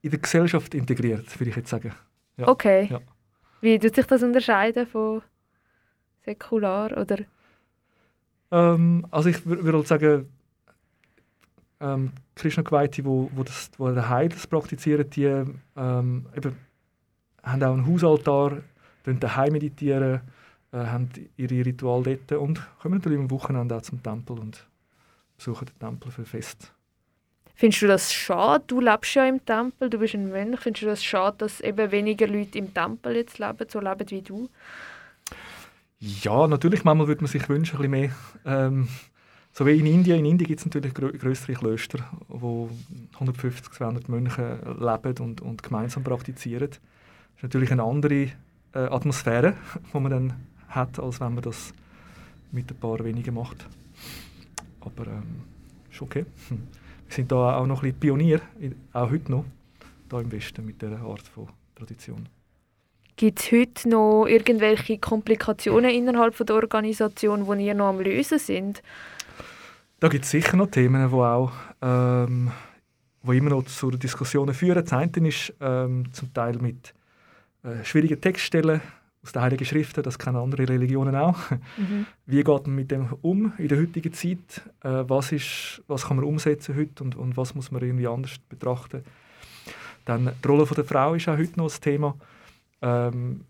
[0.00, 1.92] in der Gesellschaft integriert, würde ich jetzt sagen.
[2.38, 2.48] Ja.
[2.48, 2.88] Okay.
[2.90, 3.00] Ja.
[3.60, 5.22] Wie tut sich das unterscheiden von
[6.24, 7.18] säkular oder?
[8.50, 10.28] Ähm, also ich würde halt sagen,
[11.80, 16.56] ähm, Krishna-Geweihte, wo, wo, das, wo den Heil das praktizieren, die ähm, eben,
[17.42, 18.58] haben auch einen Hausaltar,
[19.04, 20.20] daheim meditieren,
[20.72, 24.66] äh, haben ihre Ritual dort und kommen natürlich am Wochenende auch zum Tempel und
[25.36, 26.72] besuchen den Tempel für Fest.
[27.56, 28.64] Findest du das schade?
[28.66, 30.58] Du lebst ja im Tempel, du bist ein Mönch.
[30.58, 34.22] Findest du das schade, dass eben weniger Leute im Tempel jetzt leben, so leben wie
[34.22, 34.48] du?
[36.22, 38.10] Ja, natürlich, manchmal würde man sich wünschen, ein bisschen mehr.
[38.44, 38.88] Ähm,
[39.52, 40.18] so wie in Indien.
[40.18, 42.68] In Indien gibt es natürlich grö größere Klöster, wo
[43.14, 46.68] 150, 200 Mönche leben und, und gemeinsam praktizieren.
[46.68, 46.78] Das
[47.36, 48.30] ist natürlich eine andere äh,
[48.74, 49.54] Atmosphäre,
[49.94, 50.32] die man dann
[50.68, 51.72] hat, als wenn man das
[52.52, 53.66] mit ein paar wenigen macht.
[54.80, 55.40] Aber ähm,
[55.90, 56.26] ist okay.
[56.50, 56.68] Hm.
[57.06, 58.42] Wir sind da auch noch ein bisschen Pionier,
[58.92, 59.46] auch heute noch,
[60.10, 62.28] da im Westen mit dieser Art von Tradition.
[63.16, 68.38] Gibt es heute noch irgendwelche Komplikationen innerhalb von der Organisation, die ihr noch am Lösen
[68.38, 68.82] sind?
[70.00, 72.50] Da gibt es sicher noch Themen, die auch ähm,
[73.22, 74.84] wo immer noch zu Diskussionen führen.
[74.84, 76.94] Das eine ist ähm, zum Teil mit
[77.62, 78.80] äh, schwierigen Textstellen
[79.22, 81.38] aus den Heiligen Schriften, das kennen andere Religionen auch.
[81.78, 82.04] Mhm.
[82.26, 84.62] Wie geht man mit dem um in der heutigen Zeit?
[84.82, 88.38] Äh, was, ist, was kann man umsetzen heute und, und was muss man irgendwie anders
[88.50, 89.02] betrachten?
[90.04, 92.14] Dann die Rolle der Frau ist auch heute noch ein Thema.
[92.86, 93.46] Ähm,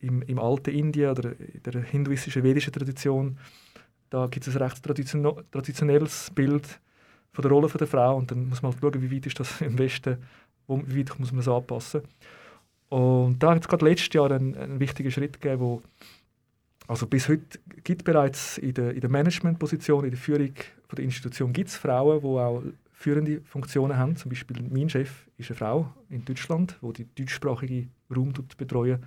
[0.00, 3.36] im, Im alten Indien oder in der hinduistischen, vedischen Tradition,
[4.08, 6.80] da gibt es ein recht traditionelles Bild
[7.32, 9.60] von der Rolle der Frau und dann muss man halt schauen, wie weit ist das
[9.60, 10.16] im Westen,
[10.68, 12.00] wie weit muss man das anpassen.
[12.88, 15.82] Und da hat es gerade letztes Jahr einen, einen wichtigen Schritt gegeben, wo
[16.86, 20.54] also bis heute gibt bereits in der, in der Managementposition, in der Führung
[20.86, 22.62] von der Institution gibt es Frauen, die auch
[22.98, 24.16] führende Funktionen haben.
[24.16, 29.06] Zum Beispiel mein Chef ist eine Frau in Deutschland, die die deutschsprachige Raum betreuen.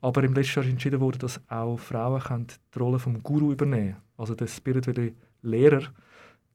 [0.00, 3.96] Aber im letzten Jahr entschieden worden, dass auch Frauen die Rolle des Guru übernehmen können.
[4.16, 5.82] Also der spirituelle Lehrer,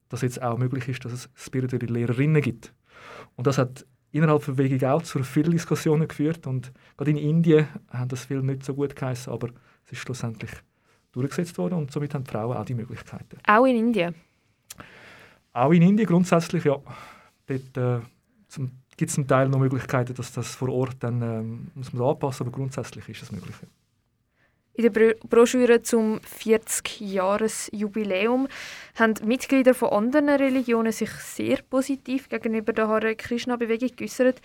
[0.07, 2.73] dass jetzt auch möglich ist, dass es spirituelle Lehrerinnen gibt.
[3.35, 6.47] Und das hat innerhalb der Bewegung auch zu vielen Diskussionen geführt.
[6.47, 9.49] Und gerade in Indien haben das viele nicht so gut geheißen, aber
[9.85, 10.51] es ist schlussendlich
[11.11, 13.37] durchgesetzt worden und somit haben die Frauen auch die Möglichkeiten.
[13.45, 14.15] Auch in Indien?
[15.55, 16.77] Auch in Indien grundsätzlich, ja.
[17.47, 17.99] Dort äh,
[18.97, 22.45] gibt es zum Teil noch Möglichkeiten, dass das vor Ort dann ähm, muss man anpassen,
[22.45, 23.55] aber grundsätzlich ist das möglich.
[24.73, 28.49] In der Broschüre zum 40-Jahres-Jubiläum
[28.95, 34.41] haben Mitglieder von anderen Religionen sich sehr positiv gegenüber der Hare Krishna-Bewegung geäußert.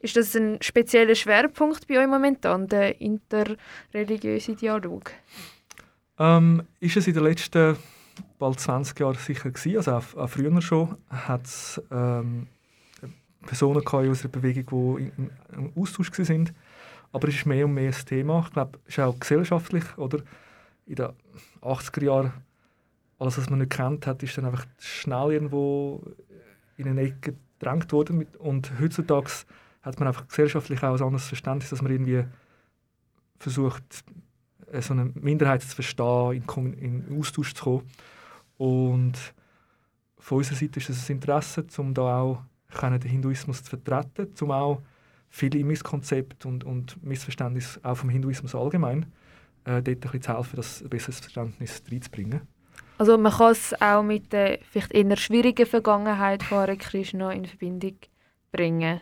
[0.00, 5.10] Ist das ein spezieller Schwerpunkt bei euch momentan, der interreligiöse Dialog?
[6.18, 7.76] Ähm, ist es in den letzten
[8.38, 9.76] bald 20 Jahren sicher gewesen.
[9.76, 12.46] Also auch, auch früher schon hat es ähm,
[13.46, 15.12] Personen in unserer Bewegung, die
[15.54, 16.50] im Austausch waren
[17.14, 18.42] aber es ist mehr und mehr ein Thema.
[18.44, 19.84] Ich glaube, es ist auch gesellschaftlich.
[19.96, 20.18] Oder?
[20.84, 21.10] In den
[21.62, 22.32] 80er Jahren,
[23.20, 26.02] alles, was man nicht kennt hat, ist dann einfach schnell irgendwo
[26.76, 28.26] in eine Ecke gedrängt worden.
[28.40, 29.30] Und heutzutage
[29.82, 32.24] hat man einfach gesellschaftlich auch ein anderes Verständnis, dass man irgendwie
[33.38, 34.04] versucht,
[34.82, 37.90] so eine Minderheit zu verstehen, in, in Austausch zu kommen.
[38.56, 39.34] Und
[40.18, 42.42] von unserer Seite ist es ein Interesse, um da auch
[42.82, 44.82] den Hinduismus zu vertreten, um auch
[45.28, 49.06] viele Misskonzepte und, und Missverständnisse auch vom Hinduismus allgemein,
[49.64, 52.40] äh, dort ein bisschen zu helfen, das besseres Verständnis reinzubringen.
[52.98, 57.46] Also man kann es auch mit der vielleicht eher schwierigen Vergangenheit von Hare Krishna in
[57.46, 57.96] Verbindung
[58.52, 59.00] bringen,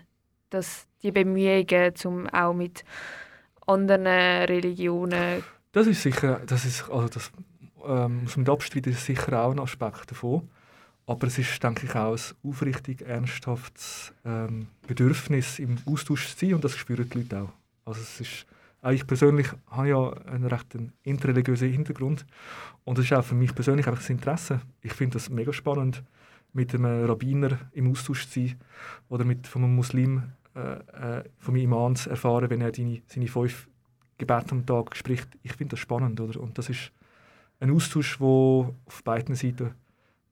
[0.51, 2.85] dass die Bemühungen, um auch mit
[3.67, 5.43] anderen Religionen...
[5.73, 7.33] Das ist sicher, das ist, also das
[7.87, 10.49] ähm, muss man abstreiten, ist sicher auch ein Aspekt davon.
[11.07, 16.55] Aber es ist, denke ich, auch ein aufrichtig ernsthaftes ähm, Bedürfnis, im Austausch zu sein
[16.55, 17.53] und das spüren die Leute auch.
[17.87, 18.47] Also es ist,
[18.83, 22.27] auch ich persönlich habe ja einen recht interreligiösen Hintergrund
[22.85, 24.61] und es ist auch für mich persönlich einfach das Interesse.
[24.83, 26.03] Ich finde das mega spannend,
[26.53, 28.61] mit einem Rabbiner im Austausch zu sein
[29.09, 30.23] oder mit von einem Muslim,
[30.55, 33.69] äh, äh, von meinem Imam zu erfahren, wenn er seine, seine fünf
[34.27, 35.29] Gebete am Tag spricht.
[35.43, 36.21] Ich finde das spannend.
[36.21, 36.41] Oder?
[36.41, 36.93] Und das ist
[37.61, 39.75] ein Austausch, der auf beiden Seiten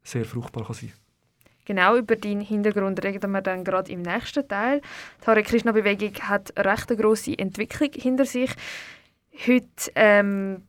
[0.03, 0.93] sehr fruchtbar kann sein
[1.65, 4.81] Genau über deinen Hintergrund reden wir dann gerade im nächsten Teil.
[5.23, 8.51] Die Hare Krishna Bewegung hat eine recht grosse Entwicklung hinter sich.
[9.47, 10.63] Heute ähm,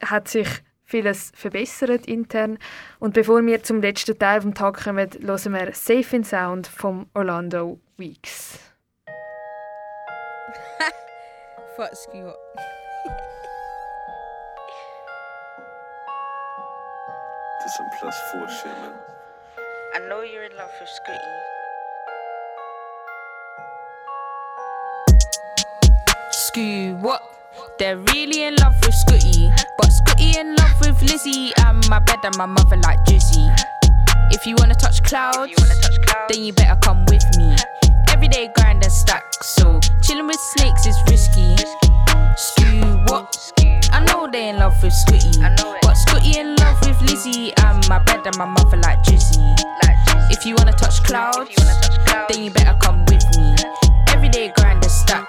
[0.00, 0.48] hat sich
[0.84, 2.58] vieles verbessert intern.
[2.98, 7.06] Und bevor wir zum letzten Teil vom Tag kommen, hören wir Safe in Sound vom
[7.14, 8.69] Orlando Weeks.
[11.80, 12.30] Fuck you.
[17.74, 18.92] some plus four shit, man.
[19.94, 21.16] I know you're in love with Scooty.
[26.30, 27.22] Scoo, what?
[27.78, 29.50] They're really in love with Scooty.
[29.78, 31.50] But Scooty in love with Lizzie.
[31.64, 33.56] And my bed and my mother like Jizzy.
[34.32, 37.56] If you wanna touch clouds, you wanna touch clouds, then you better come with me.
[38.32, 41.56] Everyday grind and stack, so chilling with snakes is risky.
[42.38, 43.52] Scoo, what?
[43.90, 45.40] I know they in love with Scooty.
[45.82, 47.52] But Scooty in love with Lizzie.
[47.56, 49.42] And my bed and my mother like Jizzy.
[50.30, 51.50] If you wanna touch clouds,
[52.28, 53.56] then you better come with me.
[54.06, 55.26] Everyday grind and stack,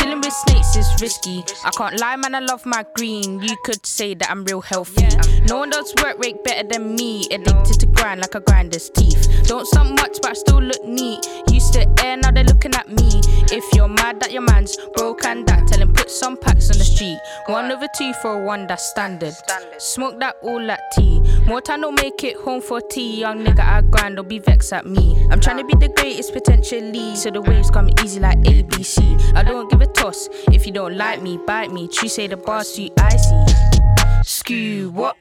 [0.00, 1.44] chilling with snakes is risky.
[1.64, 3.40] I can't lie, man, I love my green.
[3.42, 5.06] You could say that I'm real healthy.
[5.46, 7.26] No one does work rate better than me.
[7.30, 9.44] Addicted to grind like a grinder's teeth.
[9.46, 11.26] Don't stunt much, but I still look neat.
[11.50, 13.20] Used to air, now they're looking at me.
[13.52, 16.78] If you're mad that your man's broke and that, tell him put some packs on
[16.78, 17.18] the street.
[17.46, 19.34] One over two for one, that's standard.
[19.78, 21.20] Smoke that all that tea.
[21.46, 23.20] More time don't make it home for tea.
[23.20, 25.26] Young nigga, I grind, don't be vexed at me.
[25.30, 27.16] I'm trying to be the greatest potentially.
[27.16, 29.34] So the waves come easy like ABC.
[29.34, 31.88] I don't give a toss if you don't like me, bite me.
[31.88, 33.36] True say the bar's too icy.
[34.24, 35.16] Skew, what?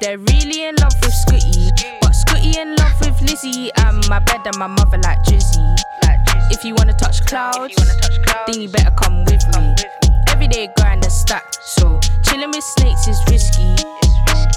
[0.00, 1.70] They're really in love with Scooty.
[2.00, 3.70] But Scooty in love with Lizzie.
[3.76, 5.76] And my bed and my mother like Drizzy.
[6.50, 7.74] If you wanna touch clouds,
[8.46, 9.74] then you better come with me.
[10.28, 11.44] Everyday grind and stack.
[11.76, 13.76] So chilling with snakes is risky.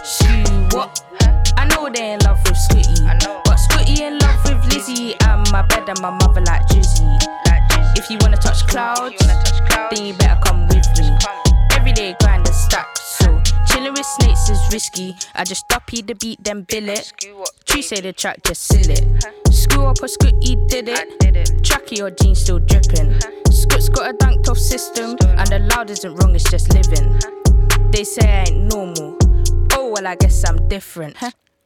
[0.03, 1.03] Skew, what?
[1.57, 3.03] I know they in love with Scooty.
[3.45, 5.15] But Scooty in love with Lizzie.
[5.25, 7.19] And my bed and my mother like Drizzy.
[7.95, 9.25] If you wanna touch clouds,
[9.91, 11.15] then you better come with me.
[11.71, 12.97] Everyday grind and stack.
[12.97, 15.15] So chilling with snakes is risky.
[15.35, 17.13] I just duppy the beat, then bill it.
[17.65, 19.25] True say the track, just seal it.
[19.51, 21.19] Screw up or Scooty did it.
[21.61, 23.19] Tracky or jeans still dripping.
[23.51, 27.19] Scoot's got a dunked off system, and the loud isn't wrong, it's just living.
[27.91, 29.17] They say I ain't normal.
[29.73, 31.17] Oh well, I guess I'm different.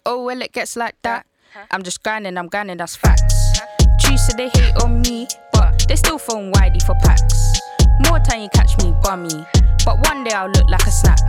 [0.06, 1.26] Oh well, it gets like that.
[1.72, 3.60] I'm just grinding, I'm grinding, that's facts.
[4.00, 7.60] True say they hate on me, but they still phone widey for packs.
[8.08, 9.46] More time you catch me bummy,
[9.86, 11.20] but one day I'll look like a snack.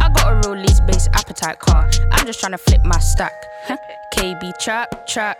[0.00, 1.88] I got a real lease based appetite car.
[2.12, 3.32] I'm just trying to flip my stack.
[4.14, 5.38] KB trap, trap,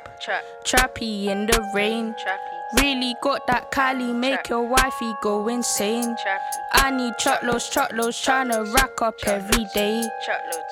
[0.64, 2.14] trappy in the rain.
[2.76, 6.14] Really got that Kylie, make your wifey go insane.
[6.72, 10.08] I need truckloads, truckloads, tryna rack up every day.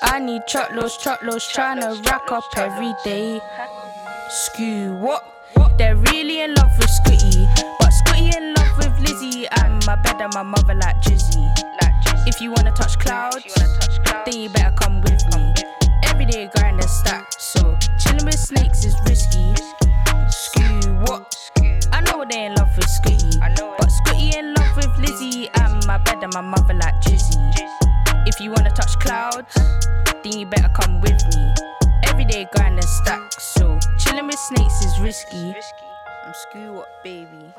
[0.01, 3.41] I need truckloads, truckloads, tryna rack up every day.
[4.29, 5.38] Skew, what?
[5.79, 7.47] They're really in love with Scooty,
[7.79, 9.47] but Scooty in love with Lizzie.
[9.61, 11.39] And my bed and my mother like Jizzy.
[12.27, 13.45] If you wanna touch clouds,
[14.25, 15.53] then you better come with me.
[16.03, 19.55] Everyday grind and stack, so chilling with snakes is risky.
[20.27, 21.33] Skew, what?
[21.93, 25.49] I know they in love with Scooty, but Scooty in love with Lizzie.
[25.61, 27.39] And my bed and my mother like Jizzy.
[28.27, 29.55] If you wanna touch clouds,
[30.23, 31.53] then you better come with me.
[32.03, 33.28] Everyday grind and stack,
[34.19, 35.53] chilling with snakes is risky.
[36.25, 37.53] I'm screw what, baby.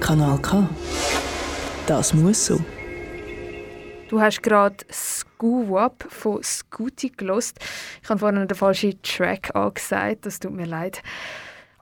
[0.00, 0.68] Kanal K.
[1.86, 2.75] Das muss so.
[4.08, 7.58] Du hast gerade Scoo Up von Scooty gelost.
[8.02, 11.02] Ich habe vorhin den falschen Track angesagt, das tut mir leid.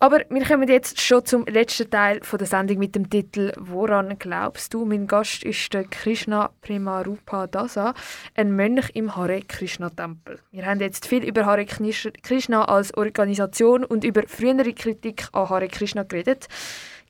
[0.00, 4.18] Aber wir kommen jetzt schon zum letzten Teil von der Sendung mit dem Titel Woran
[4.18, 4.84] glaubst du?
[4.84, 7.94] Mein Gast ist der Krishna Premarupa Dasa,
[8.34, 10.40] ein Mönch im Hare Krishna Tempel.
[10.50, 15.68] Wir haben jetzt viel über Hare Krishna als Organisation und über frühere Kritik an Hare
[15.68, 16.48] Krishna geredet.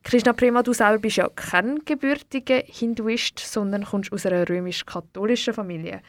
[0.05, 6.03] Krishna Prema, du selber bist ja kein gebürtiger Hinduist, sondern kommst aus einer römisch-katholischen Familie.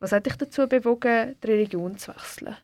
[0.00, 2.56] Was hat dich dazu bewogen, die Religion zu wechseln?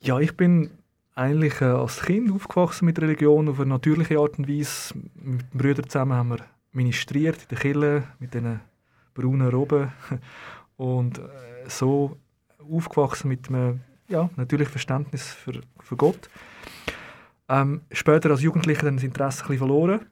[0.00, 0.70] Ja, ich bin
[1.16, 4.94] eigentlich äh, als Kind aufgewachsen mit Religion auf eine natürliche Art und Weise.
[5.14, 8.60] Mit den Brüdern zusammen haben wir ministriert in der Kirche mit diesen
[9.14, 9.92] braunen Roben
[10.76, 11.22] und äh,
[11.68, 12.16] so
[12.58, 16.28] aufgewachsen mit einem ja, natürlichen Verständnis für, für Gott.
[17.48, 20.06] Ähm, später als Jugendlicher dann das Interesse ein bisschen verloren.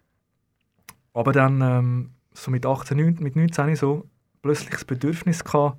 [1.13, 4.09] Aber dann ähm, so mit 18, 19, mit 19 so
[4.43, 5.79] plötzlich das Bedürfnis gehabt,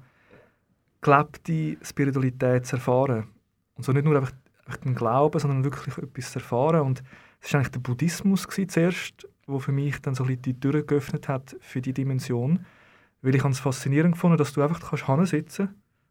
[1.01, 3.27] gelebte Spiritualität zu erfahren.
[3.75, 4.31] Und so nicht nur einfach,
[4.65, 6.81] einfach den Glauben, sondern wirklich etwas zu erfahren.
[6.81, 7.03] Und
[7.41, 10.59] es war eigentlich der Buddhismus gewesen zuerst, der für mich dann so ein bisschen die
[10.59, 12.65] Tür geöffnet hat für die Dimension.
[13.21, 15.69] Weil ich es faszinierend gefunden, dass du einfach kannst hinsitzen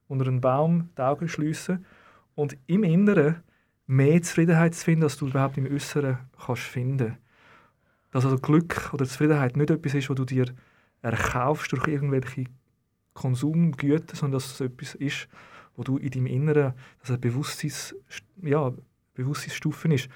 [0.08, 1.84] unter einem Baum die Augen schliessen
[2.34, 3.42] und im Inneren
[3.86, 7.16] mehr Zufriedenheit zu finden, als du überhaupt im Äußeren kannst finden.
[8.10, 10.46] Dass also Glück oder Zufriedenheit nicht etwas ist, was du dir
[11.02, 12.44] erkaufst durch irgendwelche
[13.12, 15.28] Konsumgüter, sondern dass es etwas ist,
[15.76, 17.94] wo du in deinem Inneren, dass eine Bewusstseins,
[18.42, 18.72] ja,
[19.14, 20.08] Bewusstseinsstufen ist.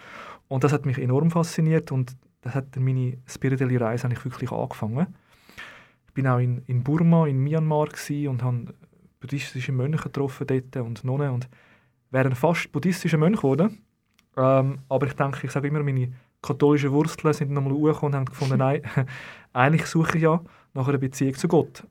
[0.48, 5.14] Und das hat mich enorm fasziniert und das hat meine spirituelle Reise eigentlich wirklich angefangen.
[6.06, 7.88] Ich bin auch in, in Burma, in Myanmar
[8.28, 8.74] und habe
[9.20, 11.48] buddhistische Mönche getroffen dort und Nonnen und
[12.11, 13.82] wäre fast buddhistischer Mönch geworden.
[14.36, 18.24] Ähm, aber ich denke, ich sage immer, meine katholischen Wurzeln sind nochmal hochgekommen und haben
[18.26, 18.82] gefunden, nein,
[19.52, 20.40] eigentlich suche ich ja
[20.74, 21.84] nach einer Beziehung zu Gott.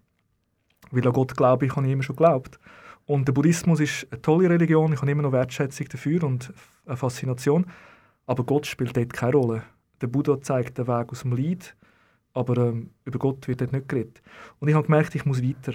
[0.92, 2.60] Weil an Gott glaube ich, habe ich immer schon geglaubt.
[3.06, 6.54] Und der Buddhismus ist eine tolle Religion, ich habe immer noch Wertschätzung dafür und
[6.86, 7.66] eine Faszination.
[8.26, 9.64] Aber Gott spielt dort keine Rolle.
[10.02, 11.76] Der Buddha zeigt den Weg aus dem Leid,
[12.34, 14.22] aber ähm, über Gott wird dort nicht geredet.
[14.60, 15.74] Und ich habe gemerkt, ich muss weiter.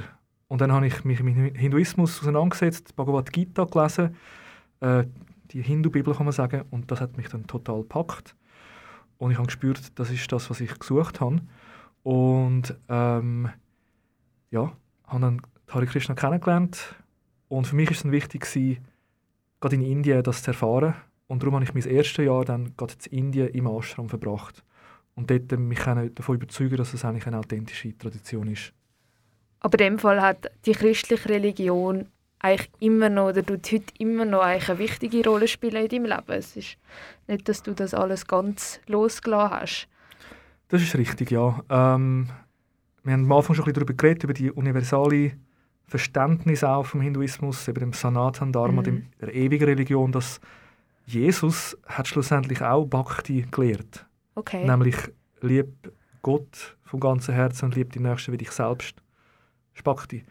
[0.52, 4.14] Und dann habe ich mich mit Hinduismus auseinandergesetzt, Bhagavad Gita gelesen,
[4.80, 5.04] äh,
[5.50, 8.36] die Hindu-Bibel kann man sagen, und das hat mich dann total gepackt.
[9.16, 11.38] Und ich habe gespürt, das ist das, was ich gesucht habe.
[12.02, 13.48] Und ähm,
[14.50, 14.76] ja,
[15.06, 15.40] habe dann
[15.70, 16.96] Hare Krishna kennengelernt
[17.48, 18.84] und für mich ist es dann wichtig gewesen,
[19.58, 20.92] gerade in Indien das zu erfahren
[21.28, 24.62] und darum habe ich mein erstes Jahr dann gerade in Indien im Ashram verbracht
[25.14, 28.74] und dort mich können davon überzeugen, dass es eigentlich eine authentische Tradition ist.
[29.64, 32.06] Aber in dem Fall hat die christliche Religion
[32.40, 36.04] eigentlich immer noch, oder tut heute immer noch eigentlich eine wichtige Rolle spielen in deinem
[36.06, 36.32] Leben.
[36.32, 36.76] Es ist
[37.28, 39.88] nicht, dass du das alles ganz losgelassen hast.
[40.68, 41.62] Das ist richtig, ja.
[41.70, 42.28] Ähm,
[43.04, 45.32] wir haben am Anfang schon ein bisschen darüber geredet, über die universale
[45.86, 48.84] Verständnis auch vom Hinduismus, über dem Sanatan Dharma, Mhm.
[48.84, 50.40] dem, der ewigen Religion, dass
[51.06, 54.06] Jesus hat schlussendlich auch Bhakti gelehrt.
[54.34, 54.64] Okay.
[54.64, 54.96] Nämlich
[55.40, 55.92] lieb
[56.22, 58.94] Gott vom ganzen Herzen und lieb die Nächsten wie dich selbst.
[59.82, 60.24] Bhakti.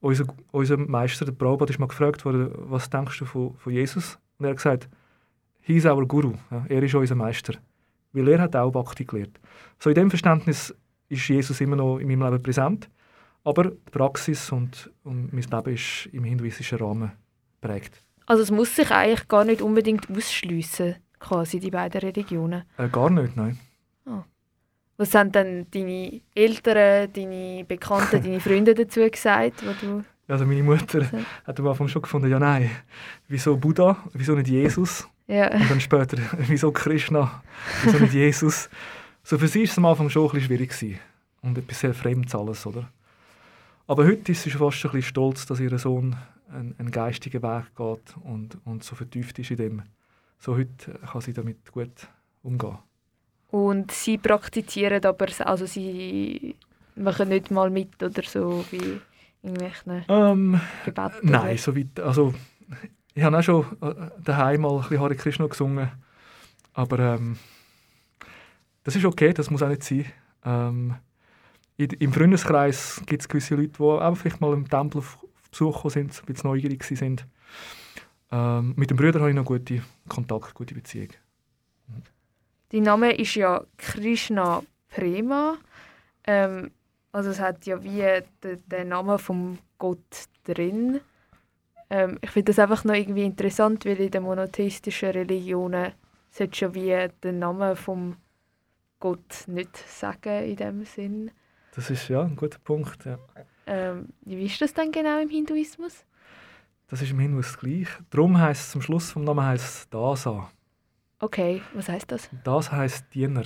[0.00, 4.18] Unser, unser Meister, der Prabhupada, ist mal gefragt worden, was denkst du von, von Jesus?
[4.38, 4.88] Und er hat gesagt,
[5.60, 6.32] he is our Guru.
[6.50, 7.54] Ja, er ist unser Meister.
[8.12, 9.38] Weil er hat auch Bhakti gelehrt.
[9.78, 10.74] So in dem Verständnis
[11.08, 12.88] ist Jesus immer noch in meinem Leben präsent.
[13.44, 17.12] Aber die Praxis und, und mein Leben ist im hinduistischen Rahmen
[17.60, 18.02] prägt.
[18.26, 22.64] Also es muss sich eigentlich gar nicht unbedingt ausschliessen, quasi die beiden Religionen.
[22.76, 23.58] Äh, gar nicht, nein.
[25.00, 30.62] Was haben dann deine Eltern, deine Bekannten, deine Freunde dazu gesagt, wo du Also meine
[30.62, 31.18] Mutter So.
[31.46, 32.70] hat am Anfang schon gefunden, ja nein,
[33.26, 35.08] wieso Buddha, wieso nicht Jesus?
[35.26, 35.50] ja.
[35.54, 37.42] Und dann später, wieso Krishna,
[37.82, 38.68] wieso nicht Jesus?
[39.22, 40.68] So für sie war es am Anfang schon ein bisschen schwierig.
[40.68, 41.00] Gewesen.
[41.40, 42.86] Und etwas sehr Fremdes alles, oder?
[43.86, 46.14] Aber heute ist sie schon fast ein bisschen stolz, dass ihr Sohn
[46.52, 49.82] einen, einen geistigen Weg geht und, und so vertieft ist in dem.
[50.38, 52.06] So heute kann sie damit gut
[52.42, 52.76] umgehen.
[53.50, 56.54] Und sie praktizieren aber, also sie
[56.96, 59.00] machen nicht mal mit oder so wie
[59.42, 61.30] irgendwelchen Ähm, Gebeten.
[61.30, 61.98] Nein, so weit.
[62.00, 62.34] Also,
[63.14, 65.90] ich habe auch schon äh, daheim mal ein bisschen Hare Krishna gesungen.
[66.74, 67.36] Aber ähm,
[68.84, 70.06] das ist okay, das muss auch nicht sein.
[70.44, 70.96] Ähm,
[71.76, 75.18] Im Freundeskreis gibt es gewisse Leute, die auch vielleicht mal im Tempel auf,
[75.50, 77.26] Besuch sind, ein bisschen neugierig sind.
[78.30, 81.08] Ähm, mit den Brüdern habe ich noch gute Kontakt, gute Beziehung.
[82.72, 85.58] Dein Name ist ja Krishna Prema.
[86.24, 86.70] Ähm,
[87.12, 91.00] also es hat ja wie den, den Namen vom Gott drin.
[91.90, 95.92] Ähm, ich finde das einfach noch irgendwie interessant, weil in den monotheistischen Religionen
[96.30, 98.16] solltest du ja wie den Namen vom
[99.00, 101.30] Gott nicht sagen in dem Sinn.
[101.74, 103.04] Das ist ja ein guter Punkt.
[103.04, 103.18] Ja.
[103.66, 106.04] Ähm, wie ist das denn genau im Hinduismus?
[106.88, 107.88] Das ist im Hinweis gleich.
[108.10, 110.50] Darum heisst es zum Schluss vom Namen heisst Dasa.
[111.20, 112.30] Okay, was heißt das?
[112.44, 113.44] Das heisst Diener.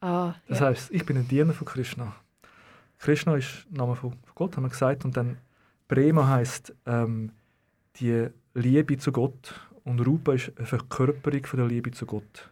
[0.00, 0.66] Ah, Das ja.
[0.66, 2.14] heißt, ich bin ein Diener von Krishna.
[2.98, 5.04] Krishna ist der Name von von Gott, haben wir gesagt.
[5.04, 5.36] Und dann
[5.88, 7.32] Prema heißt ähm,
[7.96, 9.54] die Liebe zu Gott.
[9.84, 12.50] Und Rupa ist eine Verkörperung von der Liebe zu Gott.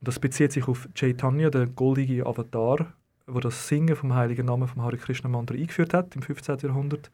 [0.00, 2.92] Und das bezieht sich auf Chaitanya, der goldige Avatar,
[3.26, 6.58] wo das Singen vom heiligen Namen vom Hare Krishna Mantra eingeführt hat im 15.
[6.58, 7.10] Jahrhundert.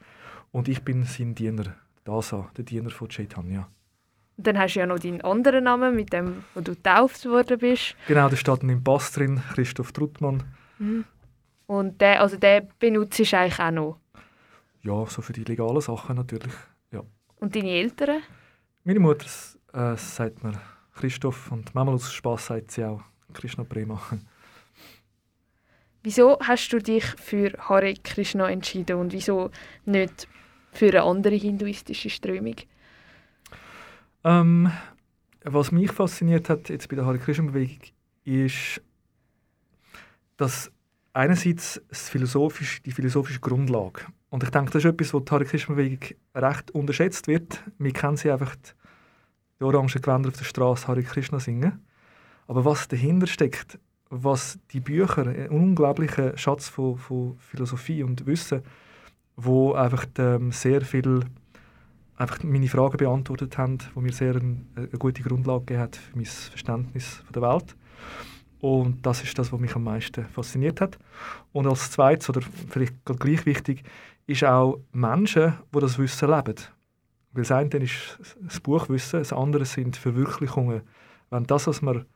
[0.53, 1.75] Und ich bin sein Diener,
[2.05, 3.69] Dasa, der Diener von Chaitanya.
[4.39, 7.97] Dann hast du ja noch deinen anderen Namen, mit dem wo du getauft worden bist.
[8.07, 10.43] Genau, der steht dann im Pass drin, Christoph Truttmann.
[11.67, 13.99] Und der, also den benutzt du eigentlich auch noch.
[14.83, 16.53] Ja, so für die legalen Sachen natürlich.
[16.93, 17.03] Ja.
[17.41, 18.23] Und deine Eltern?
[18.85, 19.27] Meine Mutter
[19.73, 20.61] äh, sagt mir
[20.95, 24.01] Christoph und manchmal aus Spass sagt sie auch Krishna Prema.
[26.03, 29.51] Wieso hast du dich für Hare Krishna entschieden und wieso
[29.87, 30.29] nicht
[30.71, 32.55] für eine andere hinduistische Strömung?
[34.27, 34.71] Ähm,
[35.45, 37.79] was mich fasziniert hat jetzt bei der Hare Krishna Bewegung
[38.25, 38.83] ist,
[40.37, 40.73] dass
[41.13, 45.45] einerseits das philosophisch, die philosophische Grundlage und ich denke, das ist etwas, wo die Hare
[45.45, 47.63] Krishna Bewegung recht unterschätzt wird.
[47.79, 48.57] Wir kennen sie einfach
[49.61, 51.87] die, orangen Gewänder auf der Straße Hare Krishna singen,
[52.49, 53.79] aber was dahinter steckt,
[54.11, 58.63] was die Bücher, ein unglaublicher Schatz von, von Philosophie und Wissen,
[59.37, 61.21] wo einfach ähm, sehr viel
[62.17, 66.17] einfach meine Fragen beantwortet haben, wo mir sehr ein, eine gute Grundlage gegeben hat für
[66.17, 67.77] mein Verständnis von der Welt.
[68.61, 70.99] Und das ist das, was mich am meisten fasziniert hat.
[71.53, 73.83] Und als zweites, oder vielleicht gerade gleich wichtig,
[74.27, 76.55] ist auch Menschen, die das Wissen leben.
[77.33, 80.81] Weil das eine ist das Buchwissen, das andere sind Verwirklichungen.
[81.31, 82.07] Wenn das, was man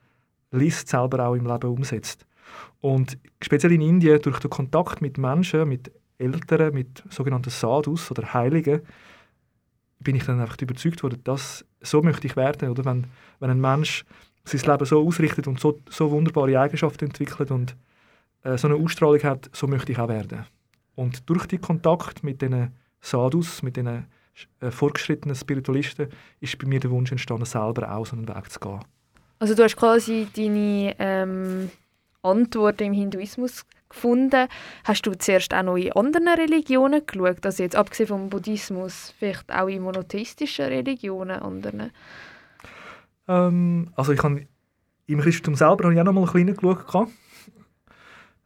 [0.50, 2.26] liest, selber auch im Leben umsetzt.
[2.80, 8.32] Und speziell in Indien, durch den Kontakt mit Menschen, mit Älteren, mit sogenannten Sadhus oder
[8.34, 8.80] Heiligen,
[10.00, 12.70] bin ich dann einfach überzeugt worden, dass so möchte ich werden.
[12.70, 12.84] Oder?
[12.84, 13.06] Wenn,
[13.38, 14.04] wenn ein Mensch
[14.44, 17.76] sein Leben so ausrichtet und so, so wunderbare Eigenschaften entwickelt und
[18.42, 20.46] äh, so eine Ausstrahlung hat, so möchte ich auch werden.
[20.94, 24.06] Und durch den Kontakt mit diesen Sadhus, mit diesen
[24.60, 26.08] äh, fortgeschrittenen Spiritualisten,
[26.40, 28.80] ist bei mir der Wunsch entstanden, selber auch so einen Weg zu gehen.
[29.38, 31.70] Also du hast quasi deine ähm,
[32.22, 34.48] Antworten im Hinduismus gefunden.
[34.84, 37.44] Hast du zuerst auch noch in anderen Religionen geschaut?
[37.44, 41.90] Also jetzt abgesehen vom Buddhismus, vielleicht auch in monotheistischen Religionen, anderen?
[43.28, 44.46] Ähm, also ich habe
[45.06, 47.08] im Christentum selber habe ich auch noch mal ein bisschen reingeschaut.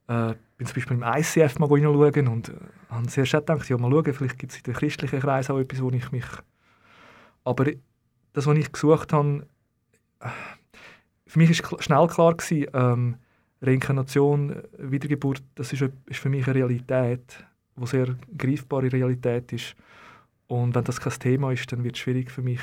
[0.09, 2.53] Äh, bin zum Beispiel im ICF mal reinschauen und äh,
[2.91, 5.59] habe sehr schnell gedacht, ja mal schauen, vielleicht gibt es in den christlichen Kreis auch
[5.59, 6.27] etwas, wo ich mich...
[7.45, 7.67] Aber
[8.33, 9.47] das, was ich gesucht habe,
[10.21, 10.29] äh,
[11.27, 13.17] für mich ist schnell klar gewesen, ähm,
[13.63, 17.45] Reinkarnation, äh, Wiedergeburt, das ist, ist für mich eine Realität,
[17.77, 19.75] die sehr greifbare Realität ist.
[20.47, 22.61] Und wenn das kein Thema ist, dann wird es schwierig für mich.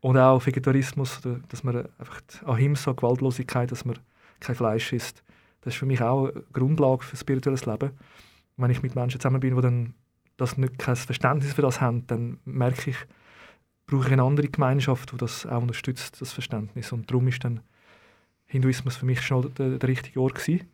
[0.00, 3.98] Und auch Vegetarismus, dass man einfach Ahimsa, Gewaltlosigkeit, dass man
[4.40, 5.24] kein Fleisch isst.
[5.62, 7.90] Das ist für mich auch eine Grundlage für spirituelles Leben.
[8.58, 9.94] wenn ich mit Menschen zusammen bin, die dann
[10.36, 12.96] das nicht kein Verständnis für das haben, dann merke ich,
[13.86, 16.92] brauche ich eine andere Gemeinschaft, die das auch unterstützt, das Verständnis.
[16.92, 17.60] Und darum ist dann
[18.46, 20.68] Hinduismus für mich schon der, der richtige Ort gewesen.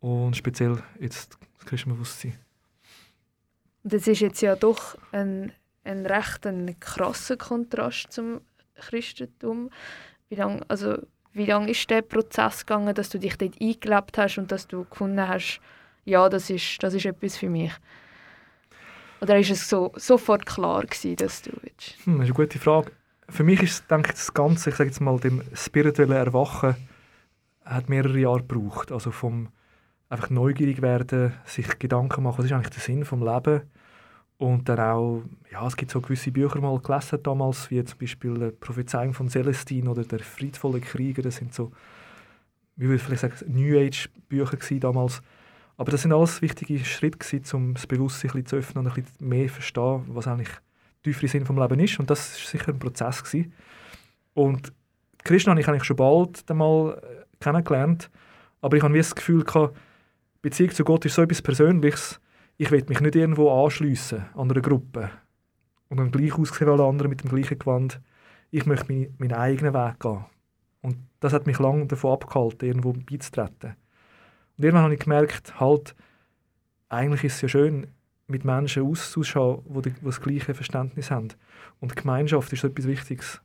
[0.00, 2.38] Und speziell jetzt das Christenbewusstsein.
[3.82, 5.52] Das ist jetzt ja doch ein,
[5.84, 8.40] ein recht ein krasser Kontrast zum
[8.74, 9.70] Christentum.
[10.28, 10.98] Wie lange also,
[11.32, 14.84] wie lang ist der Prozess gegangen, dass du dich dort eingelebt hast und dass du
[14.84, 15.60] gefunden hast,
[16.04, 17.72] ja, das ist, das ist etwas für mich?
[19.20, 21.96] Oder ist es so, sofort klar gewesen, dass du willst?
[22.04, 22.92] Hm, das ist eine gute Frage
[23.28, 26.76] für mich ist denke ich, das Ganze, ich sage jetzt mal, dem spirituellen Erwachen
[27.64, 28.92] hat mehrere Jahre gebraucht.
[28.92, 29.48] Also vom
[30.08, 33.62] einfach neugierig werden, sich Gedanken machen, was ist eigentlich der Sinn vom Leben
[34.38, 38.52] und dann auch, ja, es gibt so gewisse Bücher mal gelesen damals, wie zum Beispiel
[38.52, 41.72] Prophezeiung von Celestin oder der friedvolle Krieger, das sind so,
[42.76, 45.22] wie würde ich vielleicht sagen, New Age Bücher damals.
[45.78, 49.02] Aber das sind alles wichtige Schritte um das Bewusstsein ein bisschen zu öffnen und ein
[49.02, 50.50] bisschen mehr zu verstehen, was eigentlich
[51.06, 51.98] tiefere Sinn vom Leben ist.
[51.98, 53.22] Und das war sicher ein Prozess.
[53.22, 53.52] Gewesen.
[54.34, 54.72] Und
[55.24, 58.10] Krishna habe ich eigentlich schon bald einmal äh, kennengelernt.
[58.60, 59.76] Aber ich habe das Gefühl, gehabt,
[60.42, 62.20] Beziehung zu Gott ist so etwas Persönliches.
[62.56, 65.10] Ich will mich nicht irgendwo anschliessen an einer Gruppe
[65.88, 68.00] und dann gleich aussehen wie alle anderen mit dem gleichen Gewand.
[68.50, 70.24] Ich möchte meinen, meinen eigenen Weg gehen.
[70.82, 73.76] Und das hat mich lange davon abgehalten, irgendwo beizutreten.
[74.56, 75.94] Und irgendwann habe ich gemerkt, halt,
[76.88, 77.88] eigentlich ist es ja schön,
[78.28, 81.28] mit Menschen auszuschauen, die, das gleiche Verständnis haben.
[81.80, 83.40] Und Gemeinschaft ist etwas Wichtiges.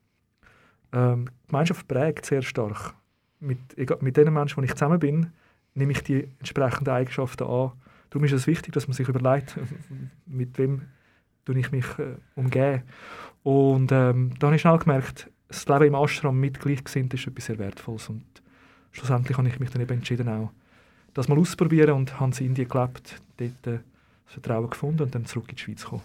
[0.92, 2.94] Ähm, Gemeinschaft prägt sehr stark.
[3.40, 3.60] Mit,
[4.02, 5.32] mit den Menschen, die ich zusammen bin,
[5.74, 7.72] nehme ich die entsprechenden Eigenschaften an.
[8.10, 9.58] Darum ist es wichtig, dass man sich überlegt,
[10.26, 10.82] mit wem
[11.48, 12.84] ich mich äh, umgehe.
[13.44, 17.46] Und ähm, da habe ich schnell gemerkt, das Leben im Ashram mit Gleichgesinnten ist etwas
[17.46, 18.10] sehr Wertvolles.
[18.10, 18.24] Und
[18.92, 20.52] schlussendlich habe ich mich dann eben entschieden, auch
[21.14, 23.22] das mal auszuprobieren und habe in Indien gelebt.
[23.38, 23.80] Dort, äh,
[24.32, 26.04] Vertrauen gefunden und dann zurück in die Schweiz gekommen.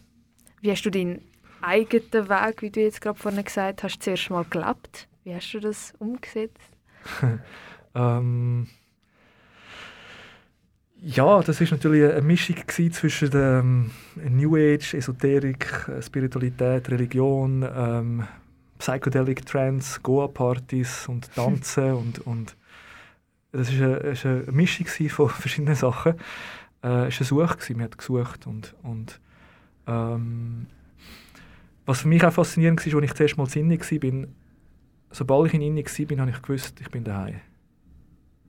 [0.61, 1.23] Wie hast du deinen
[1.63, 5.09] eigenen Weg, wie du jetzt gerade vorhin gesagt hast, zuerst mal gelebt?
[5.25, 6.71] Wie hast du das umgesetzt?
[7.95, 8.69] ähm,
[11.01, 12.57] ja, das ist natürlich eine Mischung
[12.93, 18.27] zwischen ähm, New Age, Esoterik, äh, Spiritualität, Religion, ähm,
[18.79, 22.57] Psychedelic Trance, Goa-Partys und Tanzen und, und
[23.53, 26.15] das ist eine, ist eine Mischung von verschiedenen Sachen
[26.83, 27.71] äh, es war ein Such.
[27.71, 28.47] Man hat gesucht.
[28.47, 29.21] Und, und,
[29.87, 30.67] ähm,
[31.87, 34.29] was für mich auch faszinierend war, als ich zuerst mal in war,
[35.11, 37.41] sobald ich in Indien war, habe ich gewusst, ich bin daheim.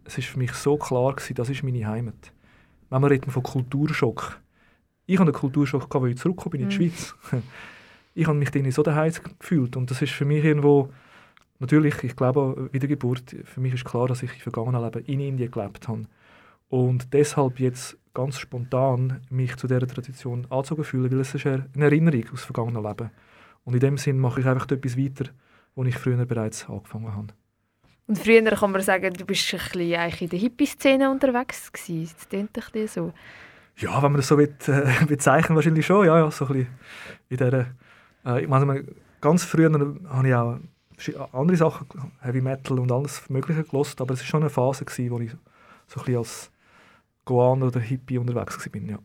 [0.03, 2.33] Es war für mich so klar, gewesen, das ist meine Heimat.
[2.89, 4.39] Wenn wir reden von Kulturschock.
[5.05, 6.91] Ich hatte einen Kulturschock, als ich zurückgekommen bin in die mhm.
[6.91, 7.15] Schweiz.
[8.19, 9.77] Ich habe mich dann so daheim gefühlt.
[9.77, 10.91] Und das ist für mich irgendwo,
[11.59, 15.51] natürlich, ich glaube, Wiedergeburt, für mich ist klar, dass ich im vergangenen Leben in Indien
[15.51, 16.05] gelebt habe.
[16.67, 21.67] Und deshalb jetzt ganz spontan mich zu dieser Tradition angezogen fühle, weil es ist eine
[21.77, 23.11] Erinnerung aus vergangenen Leben.
[23.63, 25.25] Und in dem Sinn mache ich einfach etwas weiter,
[25.75, 27.27] wo ich früher bereits angefangen habe.
[28.07, 32.11] Und früher kann man sagen, du bist ein bisschen eigentlich in der Hippie-Szene unterwegs gewesen.
[32.17, 33.13] Das klingt ein bisschen so.
[33.85, 36.07] Ja, wenn man das so will, äh, bezeichnen wahrscheinlich schon.
[36.07, 36.69] Ja, ja, so ein bisschen
[37.29, 37.67] in dieser,
[38.25, 38.83] äh, ich meine,
[39.21, 39.69] ganz früher
[40.09, 41.85] habe ich auch andere Sachen,
[42.21, 45.29] Heavy Metal und alles Mögliche gelost, aber es war schon eine Phase, gewesen, wo ich
[45.85, 46.51] so ein bisschen als
[47.27, 48.81] Goan oder Hippie unterwegs war.
[48.81, 48.99] Ja.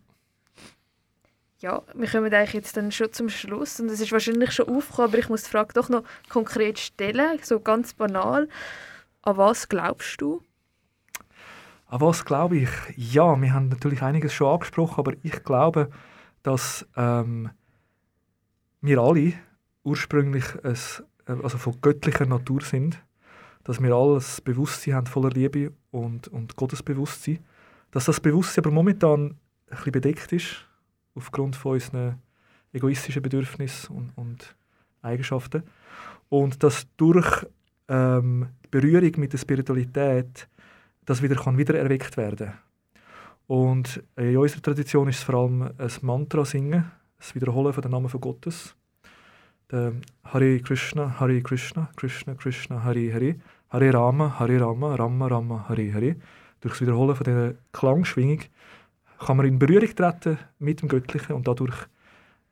[1.58, 5.10] ja, wir kommen eigentlich jetzt dann schon zum Schluss und es ist wahrscheinlich schon aufgekommen,
[5.10, 8.48] aber ich muss die Frage doch noch konkret stellen, so ganz banal.
[9.22, 10.40] An was glaubst du?
[11.86, 12.70] An was glaube ich?
[12.96, 15.90] Ja, wir haben natürlich einiges schon angesprochen, aber ich glaube,
[16.44, 17.50] dass ähm,
[18.80, 19.32] wir alle
[19.82, 20.76] ursprünglich ein,
[21.42, 23.02] also von göttlicher Natur sind,
[23.64, 27.40] dass wir alles Bewusstsein haben voller Liebe und, und Gottesbewusstsein
[27.92, 29.36] dass das Bewusstsein aber momentan ein
[29.68, 30.66] bisschen bedeckt ist,
[31.14, 32.18] aufgrund von unseren
[32.72, 34.56] egoistischen Bedürfnissen und, und
[35.02, 35.62] Eigenschaften.
[36.28, 37.46] Und dass durch
[37.88, 40.48] ähm, Berührung mit der Spiritualität
[41.04, 42.52] das wieder kann wieder erweckt werden
[43.46, 47.90] Und in unserer Tradition ist es vor allem ein Mantra singen, das Wiederholen von den
[47.90, 48.74] Namen von Gottes.
[49.70, 49.92] Der
[50.24, 53.36] Hare Krishna, Hare Krishna, Krishna Krishna, Hare Hare,
[53.70, 56.16] Hare Rama, Hare Rama, Rama Rama, Hare Hare.
[56.62, 58.40] Durch das Wiederholen von dieser Klangschwingung
[59.18, 61.76] kann man in Berührung treten mit dem Göttlichen und dadurch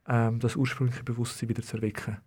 [0.08, 2.18] ähm, das ursprüngliche Bewusstsein wieder zu erwecken.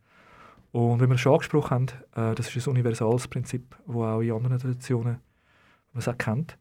[0.71, 1.69] Und wenn wir schon angesprochen
[2.15, 5.19] haben, äh, das ist ein universales Prinzip, das auch in anderen Traditionen
[5.93, 6.57] man auch kennt.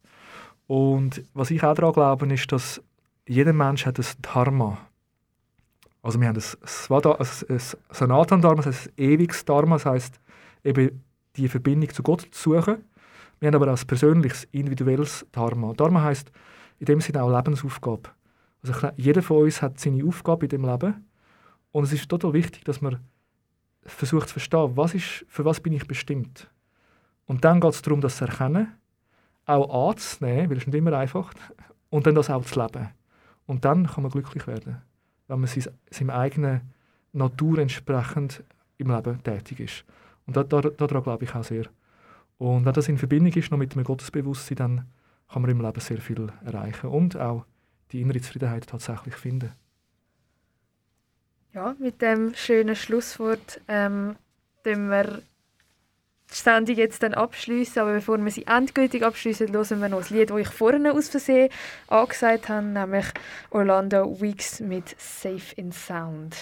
[0.66, 2.82] Und was ich auch daran glaube, ist, dass
[3.26, 4.78] jeder Mensch hat ein Dharma.
[6.02, 7.60] Also wir haben ein, Svada, ein
[7.90, 10.20] Sanatan Dharma, das heißt ein ewiges Dharma, das heißt
[10.64, 11.02] eben
[11.36, 12.84] die Verbindung zu Gott zu suchen.
[13.43, 15.72] Wir haben aber auch ein persönliches, individuelles Dharma.
[15.72, 16.30] Dharma heißt
[16.78, 18.11] in dem Sinne auch Lebensaufgabe.
[18.62, 21.05] Also jeder von uns hat seine Aufgabe in dem Leben
[21.72, 23.01] und es ist total wichtig, dass man
[23.82, 26.53] versucht zu verstehen, was ist, für was bin ich bestimmt.
[27.26, 28.76] Und dann geht es darum, das zu erkennen,
[29.47, 31.34] auch anzunehmen, weil es nicht immer einfach
[31.90, 32.90] und dann das auch zu leben.
[33.47, 34.82] Und dann kann man glücklich werden,
[35.26, 35.51] wenn man
[35.90, 36.61] seiner eigenen
[37.12, 38.45] Natur entsprechend
[38.78, 39.84] im Leben tätig ist.
[40.28, 41.64] Und daran da, da, glaube ich auch sehr.
[42.43, 44.86] Und wenn das in Verbindung ist noch mit dem Gottesbewusstsein, dann
[45.28, 47.45] kann man im Leben sehr viel erreichen und auch
[47.93, 49.53] die innere Zufriedenheit tatsächlich finden.
[51.53, 54.16] Ja, mit dem schönen Schlusswort ähm,
[54.64, 55.22] wir
[56.30, 57.80] die Sendung jetzt dann abschließen.
[57.80, 61.11] Aber bevor wir sie endgültig abschließen, hören wir noch das Lied, das ich vorhin aus
[61.11, 61.49] Versehen
[61.86, 63.07] angesagt habe, nämlich
[63.51, 66.34] Orlando Weeks mit Safe in Sound.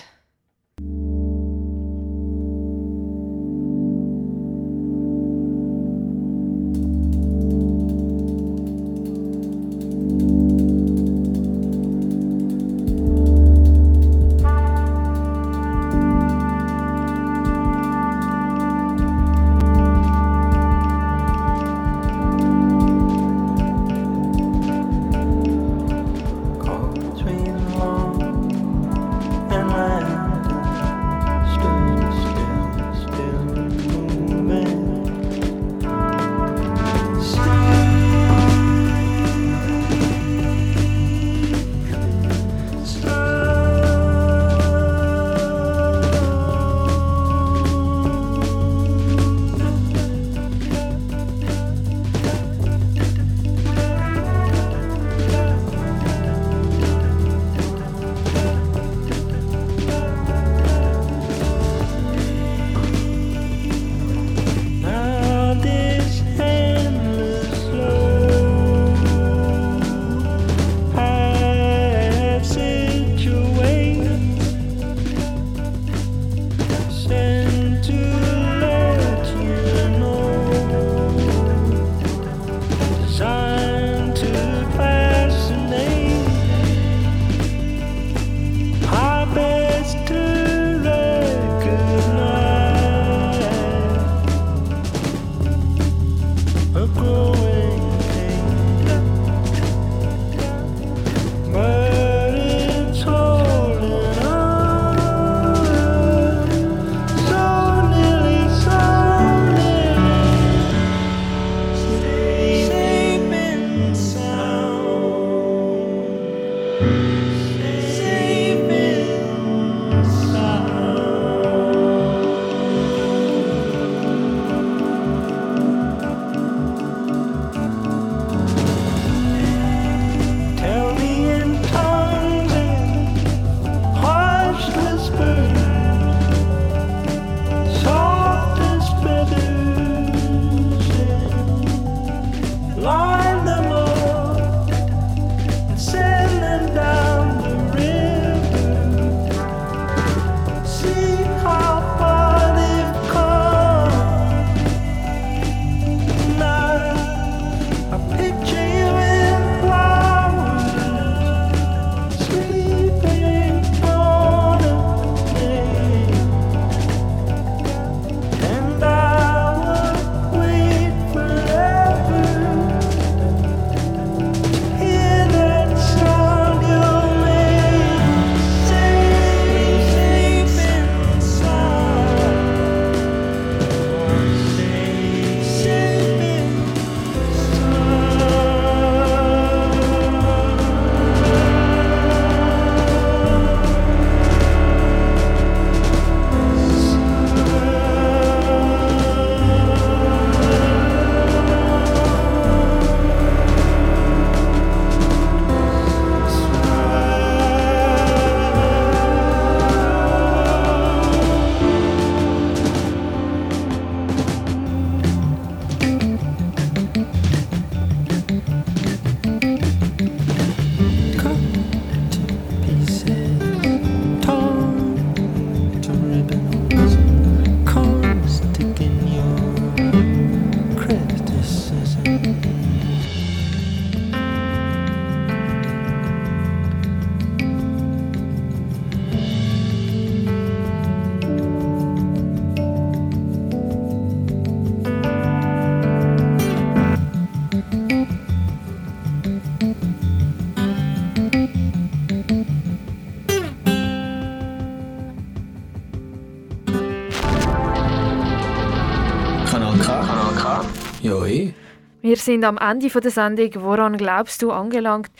[261.02, 261.54] Ja, eh.
[262.02, 265.10] Wir sind am Ende der Sendung «Woran glaubst du?» angelangt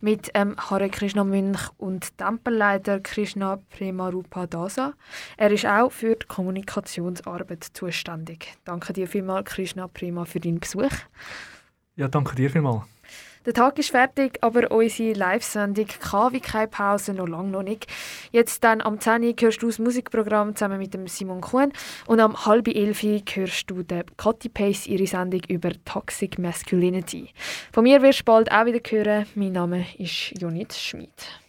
[0.00, 4.94] mit ähm, Hare Krishna Mönch und Tempelleiter Krishna Premarupa Dasa.
[5.36, 8.54] Er ist auch für die Kommunikationsarbeit zuständig.
[8.64, 10.92] Danke dir vielmals, Krishna Prema, für deinen Besuch.
[11.96, 12.82] Ja, danke dir vielmals.
[13.46, 15.86] Der Tag ist fertig, aber unsere Live-Sendung
[16.32, 17.86] wie keine Pause, noch lange noch nicht.
[18.32, 21.72] Jetzt dann am 10 Uhr hörst du das Musikprogramm zusammen mit dem Simon Kuhn
[22.08, 27.30] und am halb elf hörst du den Katy Pace ihre Sendung über Toxic Masculinity.
[27.72, 29.26] Von mir wirst du bald auch wieder hören.
[29.36, 31.45] Mein Name ist Jonit Schmid.